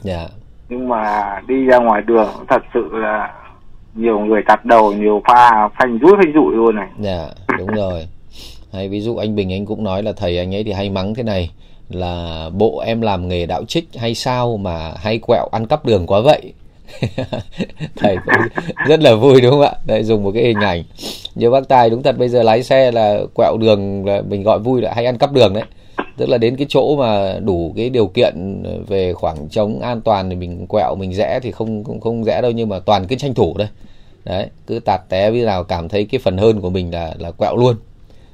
Dạ. 0.00 0.28
Nhưng 0.68 0.88
mà 0.88 1.34
đi 1.46 1.64
ra 1.64 1.78
ngoài 1.78 2.02
đường 2.02 2.28
thật 2.48 2.62
sự 2.74 2.88
là 2.92 3.34
nhiều 3.94 4.18
người 4.18 4.42
tạt 4.46 4.64
đầu 4.64 4.92
nhiều 4.92 5.22
pha 5.28 5.68
phanh 5.78 5.98
rút 5.98 6.18
phanh 6.18 6.32
rụi 6.34 6.54
luôn 6.56 6.76
này. 6.76 6.88
Dạ 6.98 7.28
đúng 7.58 7.68
rồi. 7.68 8.08
Hay 8.72 8.88
ví 8.88 9.00
dụ 9.00 9.16
anh 9.16 9.36
Bình 9.36 9.52
anh 9.52 9.66
cũng 9.66 9.84
nói 9.84 10.02
là 10.02 10.12
thầy 10.16 10.38
anh 10.38 10.54
ấy 10.54 10.64
thì 10.64 10.72
hay 10.72 10.90
mắng 10.90 11.14
thế 11.14 11.22
này 11.22 11.50
là 11.88 12.48
bộ 12.52 12.78
em 12.86 13.00
làm 13.00 13.28
nghề 13.28 13.46
đạo 13.46 13.64
trích 13.64 13.88
hay 13.98 14.14
sao 14.14 14.56
mà 14.56 14.92
hay 14.96 15.18
quẹo 15.18 15.48
ăn 15.52 15.66
cắp 15.66 15.84
đường 15.84 16.06
quá 16.06 16.20
vậy 16.24 16.52
thầy 17.96 18.16
cũng 18.24 18.34
rất 18.88 19.00
là 19.00 19.14
vui, 19.14 19.40
đúng 19.40 19.50
không 19.50 19.60
ạ? 19.60 19.72
Đấy, 19.86 20.04
dùng 20.04 20.24
một 20.24 20.30
cái 20.34 20.42
hình 20.42 20.60
ảnh. 20.60 20.84
Như 21.34 21.50
bác 21.50 21.68
tài 21.68 21.90
đúng 21.90 22.02
thật, 22.02 22.18
bây 22.18 22.28
giờ 22.28 22.42
lái 22.42 22.62
xe 22.62 22.90
là 22.90 23.20
quẹo 23.34 23.56
đường 23.60 24.06
là 24.06 24.22
mình 24.22 24.42
gọi 24.42 24.58
vui 24.58 24.82
là 24.82 24.92
hay 24.94 25.06
ăn 25.06 25.18
cắp 25.18 25.32
đường 25.32 25.54
đấy. 25.54 25.64
Tức 26.16 26.28
là 26.28 26.38
đến 26.38 26.56
cái 26.56 26.66
chỗ 26.68 26.96
mà 26.96 27.38
đủ 27.38 27.72
cái 27.76 27.90
điều 27.90 28.06
kiện 28.06 28.62
về 28.88 29.12
khoảng 29.12 29.48
trống 29.48 29.80
an 29.80 30.00
toàn 30.00 30.30
thì 30.30 30.36
mình 30.36 30.66
quẹo, 30.66 30.94
mình 30.94 31.14
rẽ 31.14 31.40
thì 31.42 31.52
không 31.52 31.84
không 31.84 32.00
không 32.00 32.24
rẽ 32.24 32.40
đâu, 32.42 32.50
nhưng 32.50 32.68
mà 32.68 32.78
toàn 32.78 33.06
cứ 33.06 33.16
tranh 33.16 33.34
thủ 33.34 33.54
đây 33.58 33.68
đấy, 34.24 34.46
cứ 34.66 34.80
tạt 34.80 35.00
té 35.08 35.30
với 35.30 35.40
nào 35.40 35.64
cảm 35.64 35.88
thấy 35.88 36.04
cái 36.04 36.18
phần 36.18 36.38
hơn 36.38 36.60
của 36.60 36.70
mình 36.70 36.94
là 36.94 37.14
là 37.18 37.30
quẹo 37.30 37.56
luôn. 37.56 37.76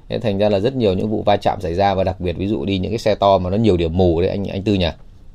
Thế 0.08 0.18
thành 0.18 0.38
ra 0.38 0.48
là 0.48 0.60
rất 0.60 0.76
nhiều 0.76 0.94
những 0.94 1.08
vụ 1.08 1.22
va 1.22 1.36
chạm 1.36 1.60
xảy 1.60 1.74
ra 1.74 1.94
và 1.94 2.04
đặc 2.04 2.20
biệt 2.20 2.36
ví 2.36 2.46
dụ 2.46 2.64
đi 2.64 2.78
những 2.78 2.92
cái 2.92 2.98
xe 2.98 3.14
to 3.14 3.38
mà 3.38 3.50
nó 3.50 3.56
nhiều 3.56 3.76
điểm 3.76 3.96
mù 3.96 4.20
đấy, 4.20 4.30
anh 4.30 4.46
anh 4.46 4.62
tư 4.62 4.74
nhỉ? 4.74 4.88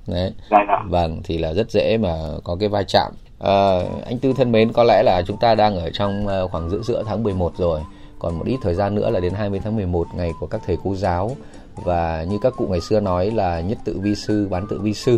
Đấy. 0.08 0.31
Dạ 0.51 0.58
dạ 0.67 0.84
vâng 0.89 1.22
thì 1.24 1.38
là 1.38 1.53
rất 1.53 1.72
dễ 1.72 1.98
mà 1.98 2.13
có 2.43 2.55
cái 2.60 2.70
va 2.70 2.84
chạm. 2.84 3.12
À, 3.39 3.79
anh 4.05 4.20
tư 4.20 4.34
thân 4.38 4.51
mến 4.51 4.74
có 4.74 4.84
lẽ 4.84 5.03
là 5.05 5.22
chúng 5.27 5.38
ta 5.38 5.55
đang 5.55 5.75
ở 5.75 5.89
trong 5.93 6.27
ờ, 6.27 6.48
khoảng 6.48 6.70
giữa 6.70 6.81
giữa 6.84 7.03
tháng 7.08 7.24
11 7.24 7.53
rồi. 7.58 7.79
Còn 8.20 8.38
một 8.38 8.43
ít 8.48 8.58
thời 8.62 8.74
gian 8.75 8.96
nữa 8.96 9.10
là 9.10 9.20
đến 9.20 9.34
20 9.34 9.60
tháng 9.63 9.75
11 9.75 10.08
ngày 10.15 10.31
của 10.39 10.48
các 10.48 10.62
thầy 10.65 10.77
cô 10.84 10.96
giáo. 10.96 11.31
Và 11.75 12.25
như 12.29 12.38
các 12.41 12.53
cụ 12.58 12.67
ngày 12.70 12.81
xưa 12.81 13.00
nói 13.00 13.31
là 13.31 13.62
nhất 13.62 13.77
tự 13.86 14.00
vi 14.01 14.15
sư 14.15 14.48
bán 14.51 14.67
tự 14.70 14.79
vi 14.81 14.93
sư. 14.93 15.17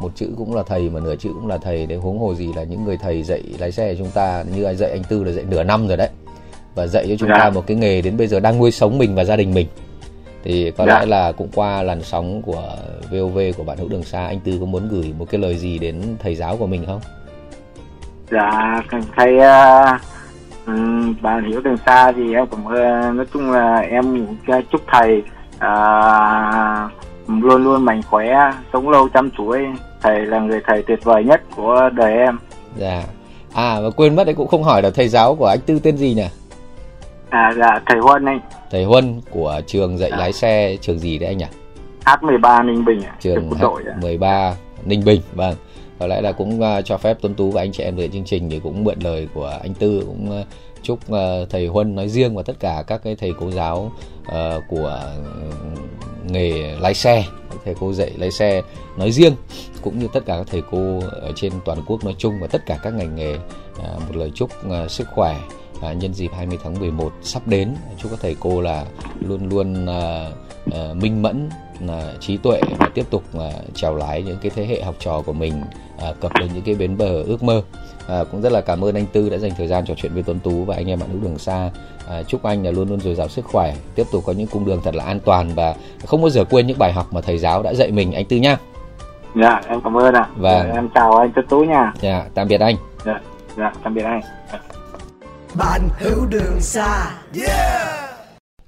Một 0.00 0.12
chữ 0.14 0.34
cũng 0.38 0.54
là 0.54 0.62
thầy 0.62 0.90
mà 0.90 1.00
nửa 1.00 1.16
chữ 1.16 1.30
cũng 1.34 1.46
là 1.46 1.58
thầy. 1.58 1.86
Để 1.86 1.96
huống 1.96 2.18
hồ 2.18 2.34
gì 2.34 2.52
là 2.56 2.62
những 2.62 2.84
người 2.84 2.96
thầy 2.96 3.22
dạy 3.22 3.42
lái 3.58 3.72
xe 3.72 3.94
chúng 3.98 4.10
ta 4.10 4.44
như 4.56 4.62
anh 4.64 4.76
dạy 4.76 4.90
anh 4.90 5.02
tư 5.08 5.24
là 5.24 5.32
dạy 5.32 5.44
nửa 5.50 5.62
năm 5.62 5.88
rồi 5.88 5.96
đấy. 5.96 6.08
Và 6.74 6.86
dạy 6.86 7.06
cho 7.08 7.14
chúng 7.18 7.28
Dạ. 7.28 7.34
ta 7.38 7.50
một 7.50 7.64
cái 7.66 7.76
nghề 7.76 8.00
đến 8.02 8.16
bây 8.16 8.26
giờ 8.26 8.40
đang 8.40 8.58
nuôi 8.58 8.70
sống 8.70 8.98
mình 8.98 9.14
và 9.14 9.24
gia 9.24 9.36
đình 9.36 9.54
mình 9.54 9.66
thì 10.44 10.70
có 10.70 10.86
Dạ. 10.86 10.98
lẽ 11.00 11.06
là 11.06 11.32
cũng 11.32 11.48
qua 11.54 11.82
làn 11.82 12.02
sóng 12.02 12.42
của 12.42 12.62
VOV 13.10 13.38
của 13.56 13.64
bạn 13.64 13.78
hữu 13.78 13.88
đường 13.88 14.02
xa 14.02 14.26
anh 14.26 14.40
tư 14.40 14.56
có 14.60 14.66
muốn 14.66 14.88
gửi 14.88 15.14
một 15.18 15.24
cái 15.30 15.40
lời 15.40 15.56
gì 15.56 15.78
đến 15.78 16.02
thầy 16.18 16.34
giáo 16.34 16.56
của 16.56 16.66
mình 16.66 16.86
không? 16.86 17.00
Dạ 18.30 18.82
thầy 19.16 19.34
uh, 19.36 20.00
bạn 21.22 21.44
hiểu 21.48 21.60
đường 21.60 21.76
xa 21.86 22.12
thì 22.12 22.34
em 22.34 22.46
cũng 22.46 22.68
ờ, 22.68 23.12
nói 23.14 23.26
chung 23.32 23.50
là 23.50 23.76
em 23.76 24.26
cũng 24.26 24.62
chúc 24.72 24.80
thầy 24.92 25.22
à, 25.58 26.88
luôn 27.28 27.64
luôn 27.64 27.84
mạnh 27.84 28.02
khỏe 28.10 28.52
sống 28.72 28.88
lâu 28.88 29.08
trăm 29.14 29.30
tuổi 29.38 29.66
thầy 30.02 30.26
là 30.26 30.38
người 30.38 30.60
thầy 30.66 30.82
tuyệt 30.82 31.04
vời 31.04 31.24
nhất 31.24 31.42
của 31.56 31.90
đời 31.94 32.12
em. 32.12 32.38
Dạ. 32.76 33.02
À 33.54 33.80
và 33.80 33.90
quên 33.90 34.16
mất 34.16 34.24
đấy 34.24 34.34
cũng 34.34 34.48
không 34.48 34.62
hỏi 34.62 34.82
là 34.82 34.90
thầy 34.94 35.08
giáo 35.08 35.34
của 35.34 35.46
anh 35.46 35.58
tư 35.66 35.78
tên 35.78 35.96
gì 35.96 36.14
nhỉ 36.14 36.26
à 37.34 37.52
dạ 37.58 37.80
thầy 37.86 37.98
Huân 37.98 38.24
anh 38.24 38.40
thầy 38.70 38.84
Huân 38.84 39.20
của 39.30 39.60
trường 39.66 39.98
dạy 39.98 40.10
Dạ. 40.10 40.16
lái 40.16 40.32
xe 40.32 40.76
trường 40.80 40.98
gì 40.98 41.18
đấy 41.18 41.28
anh 41.28 41.38
nhỉ 41.38 41.46
H13 42.04 42.66
Ninh 42.66 42.84
Bình 42.84 43.02
ạ, 43.02 43.16
trường 43.20 43.48
quân 43.50 43.60
đội 43.60 43.82
ạ. 43.86 43.94
H13 44.00 44.52
Ninh 44.84 45.04
Bình 45.04 45.20
vâng 45.34 45.54
có 45.98 46.06
lẽ 46.06 46.20
là 46.20 46.32
cũng 46.32 46.60
uh, 46.60 46.84
cho 46.84 46.96
phép 46.96 47.16
Tuấn 47.20 47.34
Tú 47.34 47.50
và 47.50 47.62
anh 47.62 47.72
chị 47.72 47.82
em 47.82 47.96
về 47.96 48.08
chương 48.08 48.24
trình 48.24 48.50
thì 48.50 48.60
cũng 48.60 48.84
mượn 48.84 48.98
lời 49.00 49.28
của 49.34 49.58
anh 49.62 49.74
Tư 49.74 50.02
cũng 50.06 50.40
uh, 50.40 50.46
chúc 50.82 50.98
uh, 51.12 51.50
thầy 51.50 51.66
Huân 51.66 51.94
nói 51.94 52.08
riêng 52.08 52.36
và 52.36 52.42
tất 52.42 52.60
cả 52.60 52.84
các 52.86 53.00
cái 53.04 53.16
thầy 53.16 53.32
cô 53.40 53.50
giáo 53.50 53.92
uh, 54.28 54.62
của 54.68 55.00
nghề 56.24 56.76
lái 56.80 56.94
xe 56.94 57.24
thầy 57.64 57.74
cô 57.80 57.92
dạy 57.92 58.10
lái 58.18 58.30
xe 58.30 58.62
nói 58.96 59.10
riêng 59.12 59.32
cũng 59.82 59.98
như 59.98 60.06
tất 60.12 60.20
cả 60.26 60.36
các 60.36 60.46
thầy 60.50 60.62
cô 60.70 61.00
ở 61.22 61.32
trên 61.36 61.52
toàn 61.64 61.78
quốc 61.86 62.04
nói 62.04 62.14
chung 62.18 62.34
và 62.40 62.46
tất 62.46 62.66
cả 62.66 62.78
các 62.82 62.94
ngành 62.94 63.16
nghề 63.16 63.34
uh, 63.34 64.00
một 64.08 64.16
lời 64.16 64.30
chúc 64.34 64.50
uh, 64.66 64.90
sức 64.90 65.08
khỏe 65.14 65.36
À, 65.84 65.92
nhân 65.92 66.14
dịp 66.14 66.30
20 66.36 66.58
tháng 66.64 66.78
11 66.80 67.12
sắp 67.22 67.42
đến 67.46 67.68
chúc 67.98 68.10
các 68.10 68.20
thầy 68.22 68.36
cô 68.40 68.60
là 68.60 68.84
luôn 69.20 69.48
luôn 69.48 69.86
à, 69.86 70.30
à, 70.72 70.80
minh 70.94 71.22
mẫn 71.22 71.48
là 71.80 72.12
trí 72.20 72.36
tuệ 72.36 72.60
và 72.78 72.88
tiếp 72.94 73.06
tục 73.10 73.22
à, 73.38 73.50
trèo 73.74 73.96
lái 73.96 74.22
những 74.22 74.38
cái 74.42 74.50
thế 74.54 74.66
hệ 74.66 74.82
học 74.82 74.94
trò 74.98 75.22
của 75.26 75.32
mình 75.32 75.52
à, 76.02 76.12
cập 76.20 76.32
đến 76.40 76.48
những 76.54 76.62
cái 76.62 76.74
bến 76.74 76.96
bờ 76.96 77.22
ước 77.22 77.42
mơ 77.42 77.62
à, 78.08 78.24
cũng 78.30 78.42
rất 78.42 78.52
là 78.52 78.60
cảm 78.60 78.84
ơn 78.84 78.94
anh 78.94 79.06
Tư 79.12 79.28
đã 79.28 79.38
dành 79.38 79.50
thời 79.56 79.66
gian 79.66 79.84
trò 79.86 79.94
chuyện 79.96 80.14
với 80.14 80.22
Tuấn 80.22 80.40
Tú 80.40 80.64
và 80.64 80.74
anh 80.74 80.90
em 80.90 81.00
bạn 81.00 81.08
hữu 81.08 81.20
đường 81.20 81.38
xa 81.38 81.70
à, 82.08 82.22
chúc 82.22 82.42
anh 82.42 82.64
là 82.64 82.70
luôn 82.70 82.88
luôn 82.88 83.00
dồi 83.00 83.14
dào 83.14 83.28
sức 83.28 83.44
khỏe 83.44 83.74
tiếp 83.94 84.06
tục 84.12 84.22
có 84.26 84.32
những 84.32 84.46
cung 84.46 84.64
đường 84.64 84.80
thật 84.84 84.94
là 84.94 85.04
an 85.04 85.20
toàn 85.20 85.50
và 85.54 85.74
không 86.06 86.22
bao 86.22 86.30
giờ 86.30 86.44
quên 86.44 86.66
những 86.66 86.78
bài 86.78 86.92
học 86.92 87.06
mà 87.12 87.20
thầy 87.20 87.38
giáo 87.38 87.62
đã 87.62 87.74
dạy 87.74 87.90
mình 87.90 88.12
anh 88.12 88.24
Tư 88.24 88.36
nhá 88.36 88.56
Dạ 89.42 89.60
em 89.68 89.80
cảm 89.80 89.96
ơn 89.96 90.14
ạ. 90.14 90.28
Vâng. 90.36 90.66
Dạ, 90.68 90.74
em 90.74 90.88
chào 90.94 91.16
anh 91.16 91.32
Tuấn 91.34 91.46
Tú 91.48 91.64
nha. 91.64 91.92
dạ, 92.00 92.24
tạm 92.34 92.48
biệt 92.48 92.60
anh 92.60 92.76
Dạ 93.04 93.20
dạ 93.56 93.72
tạm 93.82 93.94
biệt 93.94 94.02
anh 94.02 94.20
bạn 95.54 95.88
hữu 95.98 96.26
đường 96.26 96.60
xa 96.60 97.10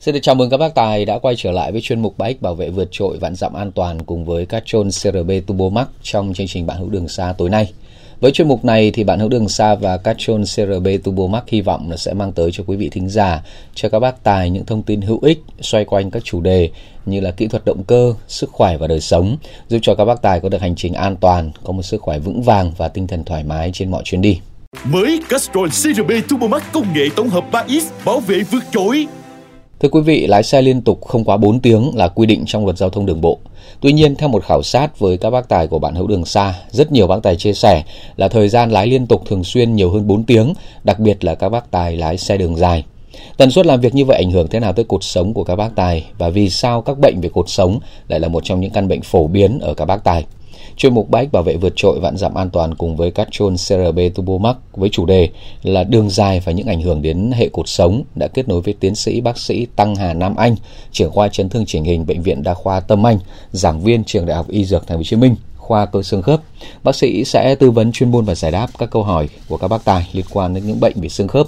Xin 0.01 0.15
được 0.15 0.21
chào 0.23 0.35
mừng 0.35 0.51
các 0.51 0.57
bác 0.57 0.75
tài 0.75 1.05
đã 1.05 1.19
quay 1.19 1.35
trở 1.39 1.51
lại 1.51 1.73
với 1.73 1.81
chuyên 1.81 2.03
mục 2.03 2.19
Bách 2.19 2.43
bảo 2.43 2.55
vệ 2.55 2.71
vượt 2.71 2.89
trội 2.91 3.19
vạn 3.19 3.35
dặm 3.35 3.53
an 3.53 3.73
toàn 3.73 4.03
cùng 4.03 4.25
với 4.25 4.47
các 4.47 4.63
trôn 4.67 4.89
CRB 4.89 5.31
Turbo 5.47 5.69
Max 5.69 5.87
trong 6.03 6.35
chương 6.35 6.47
trình 6.47 6.67
bạn 6.67 6.79
hữu 6.79 6.89
đường 6.89 7.09
xa 7.09 7.35
tối 7.39 7.51
nay. 7.51 7.73
Với 8.21 8.33
chuyên 8.33 8.49
mục 8.49 8.65
này 8.65 8.91
thì 8.91 9.05
bạn 9.05 9.19
hữu 9.19 9.29
đường 9.29 9.49
xa 9.49 9.75
và 9.75 9.97
các 9.97 10.17
trôn 10.19 10.43
CRB 10.43 10.89
Turbo 11.05 11.27
Max 11.27 11.43
hy 11.47 11.61
vọng 11.61 11.91
là 11.91 11.97
sẽ 11.97 12.15
mang 12.15 12.33
tới 12.33 12.51
cho 12.53 12.65
quý 12.67 12.77
vị 12.77 12.89
thính 12.89 13.09
giả, 13.09 13.43
cho 13.75 13.89
các 13.89 13.99
bác 13.99 14.23
tài 14.23 14.51
những 14.51 14.65
thông 14.65 14.83
tin 14.83 15.01
hữu 15.01 15.19
ích 15.23 15.43
xoay 15.61 15.85
quanh 15.85 16.11
các 16.11 16.25
chủ 16.25 16.41
đề 16.41 16.71
như 17.07 17.21
là 17.21 17.31
kỹ 17.31 17.49
thuật 17.49 17.65
động 17.65 17.85
cơ, 17.85 18.15
sức 18.29 18.51
khỏe 18.53 18.77
và 18.77 18.87
đời 18.87 19.01
sống, 19.01 19.37
giúp 19.69 19.79
cho 19.83 19.95
các 19.95 20.05
bác 20.05 20.23
tài 20.23 20.41
có 20.41 20.49
được 20.49 20.61
hành 20.61 20.77
trình 20.77 20.95
an 20.95 21.17
toàn, 21.17 21.51
có 21.65 21.73
một 21.73 21.83
sức 21.83 22.03
khỏe 22.03 22.19
vững 22.19 22.43
vàng 22.43 22.73
và 22.77 22.89
tinh 22.89 23.07
thần 23.07 23.25
thoải 23.25 23.45
mái 23.45 23.71
trên 23.75 23.91
mọi 23.91 24.03
chuyến 24.05 24.21
đi. 24.21 24.41
Mới 24.85 25.21
Castrol 25.29 25.69
CRB 25.69 26.11
TurboMax 26.29 26.63
công 26.73 26.93
nghệ 26.95 27.09
tổng 27.17 27.29
hợp 27.29 27.45
3X 27.53 27.81
bảo 28.05 28.21
vệ 28.21 28.43
vượt 28.43 28.63
trội. 28.73 29.07
Thưa 29.81 29.89
quý 29.89 30.01
vị, 30.01 30.27
lái 30.27 30.43
xe 30.43 30.63
liên 30.63 30.83
tục 30.83 31.05
không 31.05 31.25
quá 31.25 31.37
4 31.37 31.61
tiếng 31.61 31.91
là 31.95 32.09
quy 32.09 32.27
định 32.27 32.45
trong 32.47 32.65
luật 32.65 32.79
giao 32.79 32.91
thông 32.91 33.07
đường 33.07 33.21
bộ. 33.21 33.39
Tuy 33.81 33.93
nhiên, 33.93 34.15
theo 34.15 34.29
một 34.29 34.45
khảo 34.45 34.63
sát 34.63 34.99
với 34.99 35.17
các 35.17 35.31
bác 35.31 35.49
tài 35.49 35.67
của 35.67 35.79
bạn 35.79 35.95
hữu 35.95 36.07
đường 36.07 36.25
xa, 36.25 36.55
rất 36.71 36.93
nhiều 36.93 37.07
bác 37.07 37.23
tài 37.23 37.37
chia 37.37 37.53
sẻ 37.53 37.83
là 38.17 38.29
thời 38.29 38.49
gian 38.49 38.71
lái 38.71 38.87
liên 38.87 39.07
tục 39.07 39.23
thường 39.27 39.45
xuyên 39.45 39.75
nhiều 39.75 39.91
hơn 39.91 40.07
4 40.07 40.25
tiếng, 40.25 40.53
đặc 40.85 40.99
biệt 40.99 41.25
là 41.25 41.35
các 41.35 41.49
bác 41.49 41.71
tài 41.71 41.97
lái 41.97 42.19
xe 42.19 42.37
đường 42.37 42.57
dài. 42.57 42.85
Tần 43.37 43.51
suất 43.51 43.67
làm 43.67 43.81
việc 43.81 43.95
như 43.95 44.05
vậy 44.05 44.17
ảnh 44.17 44.31
hưởng 44.31 44.49
thế 44.49 44.61
nào 44.61 44.73
tới 44.73 44.85
cuộc 44.85 45.05
sống 45.05 45.35
của 45.35 45.45
các 45.45 45.57
bác 45.57 45.69
tài 45.77 46.05
và 46.19 46.29
vì 46.29 46.51
sao 46.51 46.83
các 46.83 46.99
bệnh 46.99 47.21
về 47.21 47.29
cuộc 47.29 47.51
sống 47.51 47.81
lại 48.09 48.21
là 48.21 48.29
một 48.29 48.45
trong 48.45 48.61
những 48.61 48.71
căn 48.71 48.89
bệnh 48.89 49.03
phổ 49.03 49.27
biến 49.27 49.59
ở 49.61 49.75
các 49.75 49.85
bác 49.85 50.05
tài? 50.05 50.25
Chuyên 50.77 50.95
mục 50.95 51.11
bike 51.11 51.29
bảo 51.33 51.43
vệ 51.43 51.57
vượt 51.57 51.73
trội 51.77 52.01
vạn 52.01 52.17
dặm 52.17 52.35
an 52.35 52.51
toàn 52.51 52.75
cùng 52.75 52.97
với 52.97 53.11
Castrol 53.11 53.55
CRB 53.55 53.99
Turbo 54.15 54.39
Max 54.39 54.57
với 54.73 54.89
chủ 54.89 55.07
đề 55.07 55.29
là 55.63 55.85
đường 55.85 56.11
dài 56.11 56.41
và 56.45 56.53
những 56.53 56.67
ảnh 56.67 56.83
hưởng 56.83 57.03
đến 57.03 57.31
hệ 57.35 57.49
cột 57.49 57.69
sống 57.69 58.03
đã 58.15 58.29
kết 58.29 58.49
nối 58.49 58.61
với 58.61 58.75
tiến 58.81 58.95
sĩ 58.95 59.21
bác 59.21 59.39
sĩ 59.39 59.67
Tăng 59.77 59.97
Hà 59.97 60.15
Nam 60.15 60.37
Anh, 60.37 60.57
trưởng 60.93 61.11
khoa 61.11 61.29
chấn 61.29 61.49
thương 61.49 61.67
chỉnh 61.67 61.85
hình 61.85 62.07
bệnh 62.07 62.23
viện 62.23 62.43
đa 62.43 62.55
khoa 62.55 62.81
Tâm 62.81 63.07
Anh, 63.07 63.19
giảng 63.53 63.81
viên 63.81 64.05
trường 64.05 64.27
Đại 64.27 64.37
học 64.37 64.49
Y 64.49 64.65
Dược 64.65 64.87
Thành 64.87 64.97
phố 64.97 65.01
Hồ 65.01 65.05
Chí 65.05 65.17
Minh, 65.17 65.37
khoa 65.57 65.87
cơ 65.87 66.03
xương 66.03 66.23
khớp. 66.23 66.41
Bác 66.83 66.95
sĩ 66.95 67.25
sẽ 67.25 67.55
tư 67.55 67.71
vấn 67.71 67.93
chuyên 67.93 68.11
môn 68.11 68.25
và 68.25 68.35
giải 68.35 68.51
đáp 68.51 68.67
các 68.79 68.91
câu 68.91 69.03
hỏi 69.03 69.29
của 69.49 69.57
các 69.57 69.69
bác 69.69 69.85
tài 69.85 70.09
liên 70.13 70.25
quan 70.33 70.55
đến 70.55 70.67
những 70.67 70.81
bệnh 70.81 71.01
về 71.01 71.09
xương 71.09 71.29
khớp. 71.29 71.47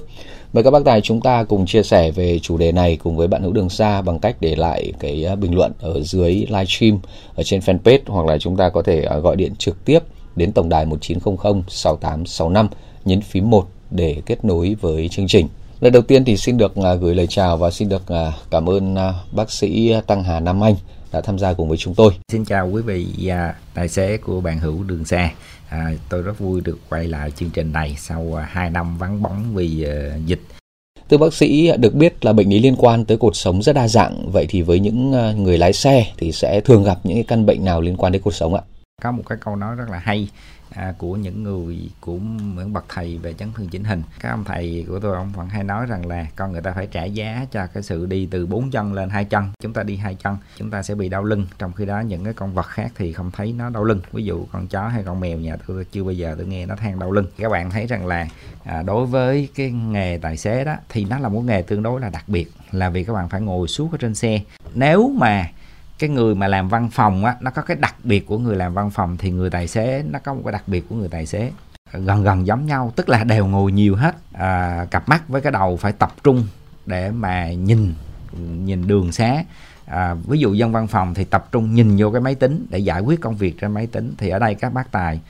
Mời 0.52 0.64
các 0.64 0.70
bác 0.70 0.84
tài 0.84 1.00
chúng 1.00 1.20
ta 1.20 1.44
cùng 1.44 1.66
chia 1.66 1.82
sẻ 1.82 2.10
về 2.10 2.38
chủ 2.38 2.56
đề 2.56 2.72
này 2.72 2.96
cùng 2.96 3.16
với 3.16 3.28
bạn 3.28 3.42
hữu 3.42 3.52
đường 3.52 3.68
xa 3.68 4.02
bằng 4.02 4.18
cách 4.18 4.36
để 4.40 4.56
lại 4.56 4.92
cái 4.98 5.24
à, 5.24 5.34
bình 5.34 5.54
luận 5.54 5.72
ở 5.80 6.02
dưới 6.02 6.34
livestream, 6.34 6.98
ở 7.34 7.42
trên 7.42 7.60
fanpage 7.60 7.98
hoặc 8.06 8.26
là 8.26 8.38
chúng 8.38 8.56
ta 8.56 8.68
có 8.68 8.82
thể 8.82 9.02
à, 9.02 9.16
gọi 9.16 9.36
điện 9.36 9.54
trực 9.58 9.84
tiếp 9.84 9.98
đến 10.36 10.52
tổng 10.52 10.68
đài 10.68 10.86
1900 10.86 11.62
6865 11.68 12.68
nhấn 13.04 13.20
phím 13.20 13.50
1 13.50 13.68
để 13.90 14.22
kết 14.26 14.44
nối 14.44 14.76
với 14.80 15.08
chương 15.08 15.26
trình. 15.26 15.48
Lần 15.80 15.92
đầu 15.92 16.02
tiên 16.02 16.24
thì 16.24 16.36
xin 16.36 16.58
được 16.58 16.76
à, 16.76 16.94
gửi 16.94 17.14
lời 17.14 17.26
chào 17.26 17.56
và 17.56 17.70
xin 17.70 17.88
được 17.88 18.02
cảm 18.50 18.68
ơn 18.68 18.96
bác 19.32 19.50
sĩ 19.50 19.94
Tăng 20.06 20.24
Hà 20.24 20.40
Nam 20.40 20.64
Anh 20.64 20.74
đã 21.12 21.20
tham 21.20 21.38
gia 21.38 21.52
cùng 21.52 21.68
với 21.68 21.78
chúng 21.78 21.94
tôi. 21.94 22.12
Xin 22.32 22.44
chào 22.44 22.70
quý 22.70 22.82
vị 22.82 23.06
và 23.18 23.54
tài 23.74 23.88
xế 23.88 24.16
của 24.16 24.40
bạn 24.40 24.58
hữu 24.58 24.82
đường 24.82 25.04
xa. 25.04 25.30
À, 25.68 25.92
tôi 26.08 26.22
rất 26.22 26.38
vui 26.38 26.60
được 26.60 26.78
quay 26.88 27.08
lại 27.08 27.30
chương 27.30 27.50
trình 27.50 27.72
này 27.72 27.94
sau 27.98 28.38
à, 28.38 28.48
2 28.50 28.70
năm 28.70 28.98
vắng 28.98 29.22
bóng 29.22 29.54
vì 29.54 29.84
à, 29.84 30.16
dịch. 30.26 30.40
Thưa 31.10 31.16
bác 31.16 31.34
sĩ, 31.34 31.70
được 31.78 31.94
biết 31.94 32.24
là 32.24 32.32
bệnh 32.32 32.48
lý 32.48 32.58
liên 32.58 32.76
quan 32.78 33.04
tới 33.04 33.16
cột 33.16 33.36
sống 33.36 33.62
rất 33.62 33.72
đa 33.72 33.88
dạng. 33.88 34.30
Vậy 34.32 34.46
thì 34.48 34.62
với 34.62 34.80
những 34.80 35.12
ờ, 35.12 35.34
người 35.34 35.58
lái 35.58 35.72
xe 35.72 36.06
thì 36.16 36.32
sẽ 36.32 36.60
thường 36.60 36.84
gặp 36.84 36.98
những 37.04 37.16
cái 37.16 37.24
căn 37.28 37.46
bệnh 37.46 37.64
nào 37.64 37.80
liên 37.80 37.96
quan 37.96 38.12
đến 38.12 38.22
cột 38.22 38.34
sống 38.34 38.54
ạ? 38.54 38.62
Có 39.02 39.12
một 39.12 39.22
cái 39.28 39.38
câu 39.40 39.56
nói 39.56 39.76
rất 39.76 39.84
là 39.90 39.98
hay 39.98 40.28
à, 40.70 40.94
của 40.98 41.16
những 41.16 41.42
người 41.42 41.90
của 42.00 42.18
những 42.56 42.72
bậc 42.72 42.84
thầy 42.88 43.18
về 43.18 43.32
chấn 43.32 43.52
thương 43.52 43.68
chỉnh 43.68 43.84
hình. 43.84 44.02
Các 44.20 44.30
ông 44.30 44.44
thầy 44.44 44.84
của 44.88 44.98
tôi 45.00 45.16
ông 45.16 45.32
vẫn 45.32 45.48
hay 45.48 45.64
nói 45.64 45.86
rằng 45.86 46.06
là 46.06 46.26
con 46.36 46.52
người 46.52 46.60
ta 46.60 46.72
phải 46.72 46.86
trả 46.86 47.04
giá 47.04 47.46
cho 47.50 47.66
cái 47.66 47.82
sự 47.82 48.06
đi 48.06 48.28
từ 48.30 48.46
bốn 48.46 48.70
chân 48.70 48.92
lên 48.92 49.10
hai 49.10 49.24
chân. 49.24 49.50
Chúng 49.62 49.72
ta 49.72 49.82
đi 49.82 49.96
hai 49.96 50.14
chân 50.14 50.36
chúng 50.56 50.70
ta 50.70 50.82
sẽ 50.82 50.94
bị 50.94 51.08
đau 51.08 51.24
lưng. 51.24 51.46
Trong 51.58 51.72
khi 51.72 51.86
đó 51.86 52.00
những 52.00 52.24
cái 52.24 52.32
con 52.32 52.54
vật 52.54 52.66
khác 52.66 52.92
thì 52.96 53.12
không 53.12 53.30
thấy 53.30 53.52
nó 53.52 53.70
đau 53.70 53.84
lưng. 53.84 54.00
Ví 54.12 54.24
dụ 54.24 54.46
con 54.52 54.66
chó 54.66 54.88
hay 54.88 55.02
con 55.02 55.20
mèo 55.20 55.38
nhà 55.38 55.56
tôi 55.66 55.84
chưa 55.84 56.04
bao 56.04 56.12
giờ 56.12 56.34
tôi 56.38 56.46
nghe 56.46 56.66
nó 56.66 56.76
than 56.76 56.98
đau 56.98 57.12
lưng. 57.12 57.26
Các 57.38 57.48
bạn 57.48 57.70
thấy 57.70 57.86
rằng 57.86 58.06
là 58.06 58.28
à, 58.64 58.82
đối 58.82 59.06
với 59.06 59.48
cái 59.54 59.70
nghề 59.70 60.18
tài 60.22 60.36
xế 60.36 60.64
đó 60.64 60.76
thì 60.88 61.04
nó 61.04 61.18
là 61.18 61.28
một 61.28 61.40
nghề 61.40 61.62
tương 61.62 61.82
đối 61.82 62.00
là 62.00 62.08
đặc 62.08 62.24
biệt. 62.28 62.52
Là 62.72 62.90
vì 62.90 63.04
các 63.04 63.12
bạn 63.12 63.28
phải 63.28 63.40
ngồi 63.40 63.68
suốt 63.68 63.92
ở 63.92 63.98
trên 63.98 64.14
xe. 64.14 64.40
Nếu 64.74 65.08
mà 65.08 65.48
cái 65.98 66.10
người 66.10 66.34
mà 66.34 66.48
làm 66.48 66.68
văn 66.68 66.90
phòng 66.90 67.24
á 67.24 67.36
nó 67.40 67.50
có 67.50 67.62
cái 67.62 67.76
đặc 67.80 67.94
biệt 68.04 68.26
của 68.26 68.38
người 68.38 68.56
làm 68.56 68.74
văn 68.74 68.90
phòng 68.90 69.16
thì 69.16 69.30
người 69.30 69.50
tài 69.50 69.68
xế 69.68 70.02
nó 70.10 70.18
có 70.18 70.34
một 70.34 70.40
cái 70.44 70.52
đặc 70.52 70.62
biệt 70.66 70.88
của 70.88 70.94
người 70.94 71.08
tài 71.08 71.26
xế. 71.26 71.50
Gần 71.92 72.22
gần 72.22 72.46
giống 72.46 72.66
nhau 72.66 72.92
tức 72.96 73.08
là 73.08 73.24
đều 73.24 73.46
ngồi 73.46 73.72
nhiều 73.72 73.96
hết. 73.96 74.16
À, 74.32 74.84
cặp 74.90 75.08
mắt 75.08 75.28
với 75.28 75.40
cái 75.40 75.52
đầu 75.52 75.76
phải 75.76 75.92
tập 75.92 76.14
trung 76.24 76.46
để 76.86 77.10
mà 77.10 77.52
nhìn 77.52 77.94
nhìn 78.64 78.86
đường 78.86 79.12
xá. 79.12 79.44
À, 79.86 80.14
ví 80.14 80.38
dụ 80.38 80.52
dân 80.54 80.72
văn 80.72 80.86
phòng 80.86 81.14
thì 81.14 81.24
tập 81.24 81.48
trung 81.52 81.74
nhìn 81.74 81.96
vô 81.98 82.10
cái 82.10 82.20
máy 82.20 82.34
tính 82.34 82.66
để 82.70 82.78
giải 82.78 83.00
quyết 83.00 83.20
công 83.20 83.36
việc 83.36 83.60
trên 83.60 83.72
máy 83.72 83.86
tính. 83.86 84.14
Thì 84.18 84.28
ở 84.28 84.38
đây 84.38 84.54
các 84.54 84.72
bác 84.72 84.92
tài 84.92 85.20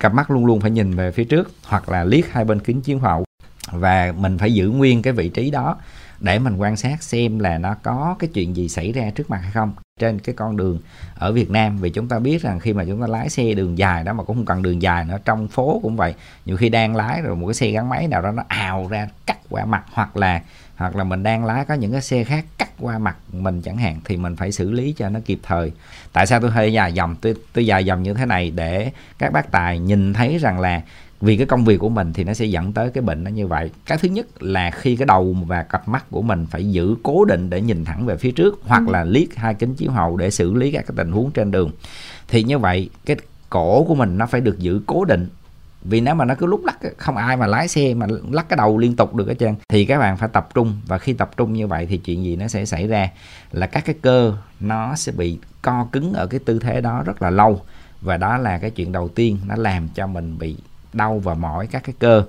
cặp 0.00 0.14
mắt 0.14 0.30
luôn 0.30 0.46
luôn 0.46 0.60
phải 0.60 0.70
nhìn 0.70 0.96
về 0.96 1.10
phía 1.10 1.24
trước 1.24 1.50
hoặc 1.66 1.88
là 1.88 2.04
liếc 2.04 2.32
hai 2.32 2.44
bên 2.44 2.60
kính 2.60 2.80
chiếu 2.80 2.98
hậu. 2.98 3.24
Và 3.72 4.12
mình 4.16 4.38
phải 4.38 4.54
giữ 4.54 4.68
nguyên 4.68 5.02
cái 5.02 5.12
vị 5.12 5.28
trí 5.28 5.50
đó 5.50 5.76
để 6.20 6.38
mình 6.38 6.56
quan 6.56 6.76
sát 6.76 7.02
xem 7.02 7.38
là 7.38 7.58
nó 7.58 7.74
có 7.82 8.16
cái 8.18 8.30
chuyện 8.34 8.56
gì 8.56 8.68
xảy 8.68 8.92
ra 8.92 9.10
trước 9.10 9.30
mặt 9.30 9.40
hay 9.42 9.50
không 9.52 9.72
trên 10.00 10.18
cái 10.18 10.34
con 10.34 10.56
đường 10.56 10.78
ở 11.14 11.32
Việt 11.32 11.50
Nam. 11.50 11.78
Vì 11.78 11.90
chúng 11.90 12.08
ta 12.08 12.18
biết 12.18 12.42
rằng 12.42 12.60
khi 12.60 12.72
mà 12.72 12.84
chúng 12.84 13.00
ta 13.00 13.06
lái 13.06 13.28
xe 13.28 13.54
đường 13.54 13.78
dài 13.78 14.04
đó, 14.04 14.12
mà 14.12 14.24
cũng 14.24 14.36
không 14.36 14.44
cần 14.44 14.62
đường 14.62 14.82
dài 14.82 15.04
nữa, 15.04 15.18
trong 15.24 15.48
phố 15.48 15.80
cũng 15.82 15.96
vậy, 15.96 16.14
nhiều 16.46 16.56
khi 16.56 16.68
đang 16.68 16.96
lái 16.96 17.22
rồi 17.22 17.36
một 17.36 17.46
cái 17.46 17.54
xe 17.54 17.70
gắn 17.70 17.88
máy 17.88 18.08
nào 18.08 18.22
đó 18.22 18.30
nó 18.30 18.42
ào 18.48 18.88
ra, 18.90 19.08
cắt 19.26 19.38
qua 19.50 19.64
mặt, 19.64 19.84
hoặc 19.92 20.16
là 20.16 20.42
hoặc 20.76 20.96
là 20.96 21.04
mình 21.04 21.22
đang 21.22 21.44
lái 21.44 21.64
có 21.64 21.74
những 21.74 21.92
cái 21.92 22.00
xe 22.00 22.24
khác 22.24 22.44
cắt 22.58 22.70
qua 22.78 22.98
mặt 22.98 23.16
mình 23.32 23.62
chẳng 23.62 23.76
hạn, 23.76 24.00
thì 24.04 24.16
mình 24.16 24.36
phải 24.36 24.52
xử 24.52 24.70
lý 24.70 24.92
cho 24.92 25.08
nó 25.08 25.20
kịp 25.24 25.38
thời. 25.42 25.72
Tại 26.12 26.26
sao 26.26 26.40
tôi 26.40 26.50
hơi 26.50 26.72
dài 26.72 26.92
dòng, 26.92 27.16
tôi 27.20 27.34
tôi 27.52 27.66
dài 27.66 27.84
dòng 27.84 28.02
như 28.02 28.14
thế 28.14 28.26
này? 28.26 28.50
Để 28.50 28.90
các 29.18 29.32
bác 29.32 29.50
tài 29.50 29.78
nhìn 29.78 30.12
thấy 30.12 30.38
rằng 30.38 30.60
là 30.60 30.82
vì 31.24 31.36
cái 31.36 31.46
công 31.46 31.64
việc 31.64 31.78
của 31.78 31.88
mình 31.88 32.12
thì 32.12 32.24
nó 32.24 32.34
sẽ 32.34 32.44
dẫn 32.44 32.72
tới 32.72 32.90
cái 32.90 33.02
bệnh 33.02 33.24
nó 33.24 33.30
như 33.30 33.46
vậy. 33.46 33.70
Cái 33.86 33.98
thứ 33.98 34.08
nhất 34.08 34.42
là 34.42 34.70
khi 34.70 34.96
cái 34.96 35.06
đầu 35.06 35.36
và 35.46 35.62
cặp 35.62 35.88
mắt 35.88 36.10
của 36.10 36.22
mình 36.22 36.46
phải 36.50 36.70
giữ 36.70 36.96
cố 37.02 37.24
định 37.24 37.50
để 37.50 37.60
nhìn 37.60 37.84
thẳng 37.84 38.06
về 38.06 38.16
phía 38.16 38.30
trước 38.30 38.60
hoặc 38.66 38.82
ừ. 38.86 38.92
là 38.92 39.04
liếc 39.04 39.34
hai 39.36 39.54
kính 39.54 39.74
chiếu 39.74 39.90
hậu 39.90 40.16
để 40.16 40.30
xử 40.30 40.54
lý 40.54 40.70
các 40.70 40.86
cái 40.86 40.94
tình 40.96 41.12
huống 41.12 41.30
trên 41.30 41.50
đường. 41.50 41.70
Thì 42.28 42.42
như 42.42 42.58
vậy 42.58 42.90
cái 43.06 43.16
cổ 43.50 43.84
của 43.84 43.94
mình 43.94 44.18
nó 44.18 44.26
phải 44.26 44.40
được 44.40 44.58
giữ 44.58 44.80
cố 44.86 45.04
định. 45.04 45.28
Vì 45.82 46.00
nếu 46.00 46.14
mà 46.14 46.24
nó 46.24 46.34
cứ 46.34 46.46
lúc 46.46 46.64
lắc 46.64 46.78
không 46.96 47.16
ai 47.16 47.36
mà 47.36 47.46
lái 47.46 47.68
xe 47.68 47.94
mà 47.94 48.06
lắc 48.30 48.48
cái 48.48 48.56
đầu 48.56 48.78
liên 48.78 48.96
tục 48.96 49.14
được 49.14 49.28
hết 49.28 49.34
trơn 49.38 49.54
thì 49.68 49.84
các 49.84 49.98
bạn 49.98 50.16
phải 50.16 50.28
tập 50.32 50.48
trung. 50.54 50.80
Và 50.86 50.98
khi 50.98 51.12
tập 51.12 51.30
trung 51.36 51.52
như 51.52 51.66
vậy 51.66 51.86
thì 51.86 51.96
chuyện 51.96 52.24
gì 52.24 52.36
nó 52.36 52.48
sẽ 52.48 52.64
xảy 52.64 52.86
ra? 52.86 53.10
Là 53.52 53.66
các 53.66 53.84
cái 53.84 53.94
cơ 54.02 54.36
nó 54.60 54.96
sẽ 54.96 55.12
bị 55.12 55.38
co 55.62 55.86
cứng 55.92 56.12
ở 56.12 56.26
cái 56.26 56.40
tư 56.44 56.58
thế 56.58 56.80
đó 56.80 57.02
rất 57.06 57.22
là 57.22 57.30
lâu. 57.30 57.60
Và 58.00 58.16
đó 58.16 58.38
là 58.38 58.58
cái 58.58 58.70
chuyện 58.70 58.92
đầu 58.92 59.08
tiên 59.08 59.38
nó 59.46 59.54
làm 59.56 59.88
cho 59.88 60.06
mình 60.06 60.38
bị 60.38 60.56
đau 60.94 61.18
và 61.18 61.34
mỏi 61.34 61.66
các 61.66 61.84
cái 61.84 61.94
cơ. 61.98 62.22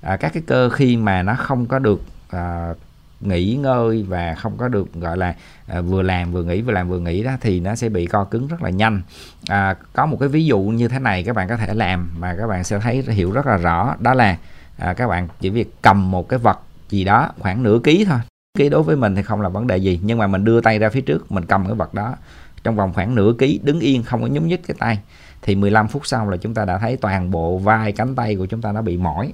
À, 0.00 0.16
các 0.16 0.32
cái 0.34 0.42
cơ 0.46 0.70
khi 0.70 0.96
mà 0.96 1.22
nó 1.22 1.34
không 1.34 1.66
có 1.66 1.78
được 1.78 2.02
à, 2.30 2.74
nghỉ 3.20 3.54
ngơi 3.54 4.02
và 4.08 4.34
không 4.34 4.56
có 4.56 4.68
được 4.68 4.94
gọi 4.94 5.16
là 5.16 5.34
à, 5.66 5.80
vừa 5.80 6.02
làm 6.02 6.32
vừa 6.32 6.42
nghỉ 6.42 6.62
vừa 6.62 6.72
làm 6.72 6.88
vừa 6.88 6.98
nghỉ 6.98 7.22
đó 7.22 7.32
thì 7.40 7.60
nó 7.60 7.74
sẽ 7.74 7.88
bị 7.88 8.06
co 8.06 8.24
cứng 8.24 8.48
rất 8.48 8.62
là 8.62 8.70
nhanh. 8.70 9.02
À, 9.48 9.74
có 9.92 10.06
một 10.06 10.16
cái 10.20 10.28
ví 10.28 10.44
dụ 10.44 10.60
như 10.60 10.88
thế 10.88 10.98
này 10.98 11.22
các 11.22 11.36
bạn 11.36 11.48
có 11.48 11.56
thể 11.56 11.74
làm 11.74 12.10
mà 12.18 12.34
các 12.38 12.46
bạn 12.46 12.64
sẽ 12.64 12.78
thấy 12.78 13.02
hiểu 13.02 13.32
rất 13.32 13.46
là 13.46 13.56
rõ. 13.56 13.96
Đó 13.98 14.14
là 14.14 14.36
à, 14.78 14.94
các 14.94 15.08
bạn 15.08 15.28
chỉ 15.40 15.50
việc 15.50 15.74
cầm 15.82 16.10
một 16.10 16.28
cái 16.28 16.38
vật 16.38 16.60
gì 16.88 17.04
đó 17.04 17.28
khoảng 17.38 17.62
nửa 17.62 17.78
ký 17.84 18.04
thôi. 18.04 18.18
Ký 18.58 18.68
đối 18.68 18.82
với 18.82 18.96
mình 18.96 19.16
thì 19.16 19.22
không 19.22 19.40
là 19.40 19.48
vấn 19.48 19.66
đề 19.66 19.76
gì 19.76 20.00
nhưng 20.02 20.18
mà 20.18 20.26
mình 20.26 20.44
đưa 20.44 20.60
tay 20.60 20.78
ra 20.78 20.88
phía 20.88 21.00
trước 21.00 21.32
mình 21.32 21.44
cầm 21.46 21.64
cái 21.64 21.74
vật 21.74 21.94
đó 21.94 22.14
trong 22.62 22.76
vòng 22.76 22.92
khoảng 22.92 23.14
nửa 23.14 23.32
ký 23.38 23.60
đứng 23.62 23.80
yên 23.80 24.02
không 24.02 24.22
có 24.22 24.26
nhúng 24.26 24.48
nhích 24.48 24.66
cái 24.66 24.76
tay 24.78 24.98
thì 25.42 25.54
15 25.54 25.88
phút 25.88 26.06
sau 26.06 26.30
là 26.30 26.36
chúng 26.36 26.54
ta 26.54 26.64
đã 26.64 26.78
thấy 26.78 26.96
toàn 26.96 27.30
bộ 27.30 27.58
vai, 27.58 27.92
cánh 27.92 28.14
tay 28.14 28.36
của 28.36 28.46
chúng 28.46 28.62
ta 28.62 28.72
nó 28.72 28.82
bị 28.82 28.96
mỏi. 28.96 29.32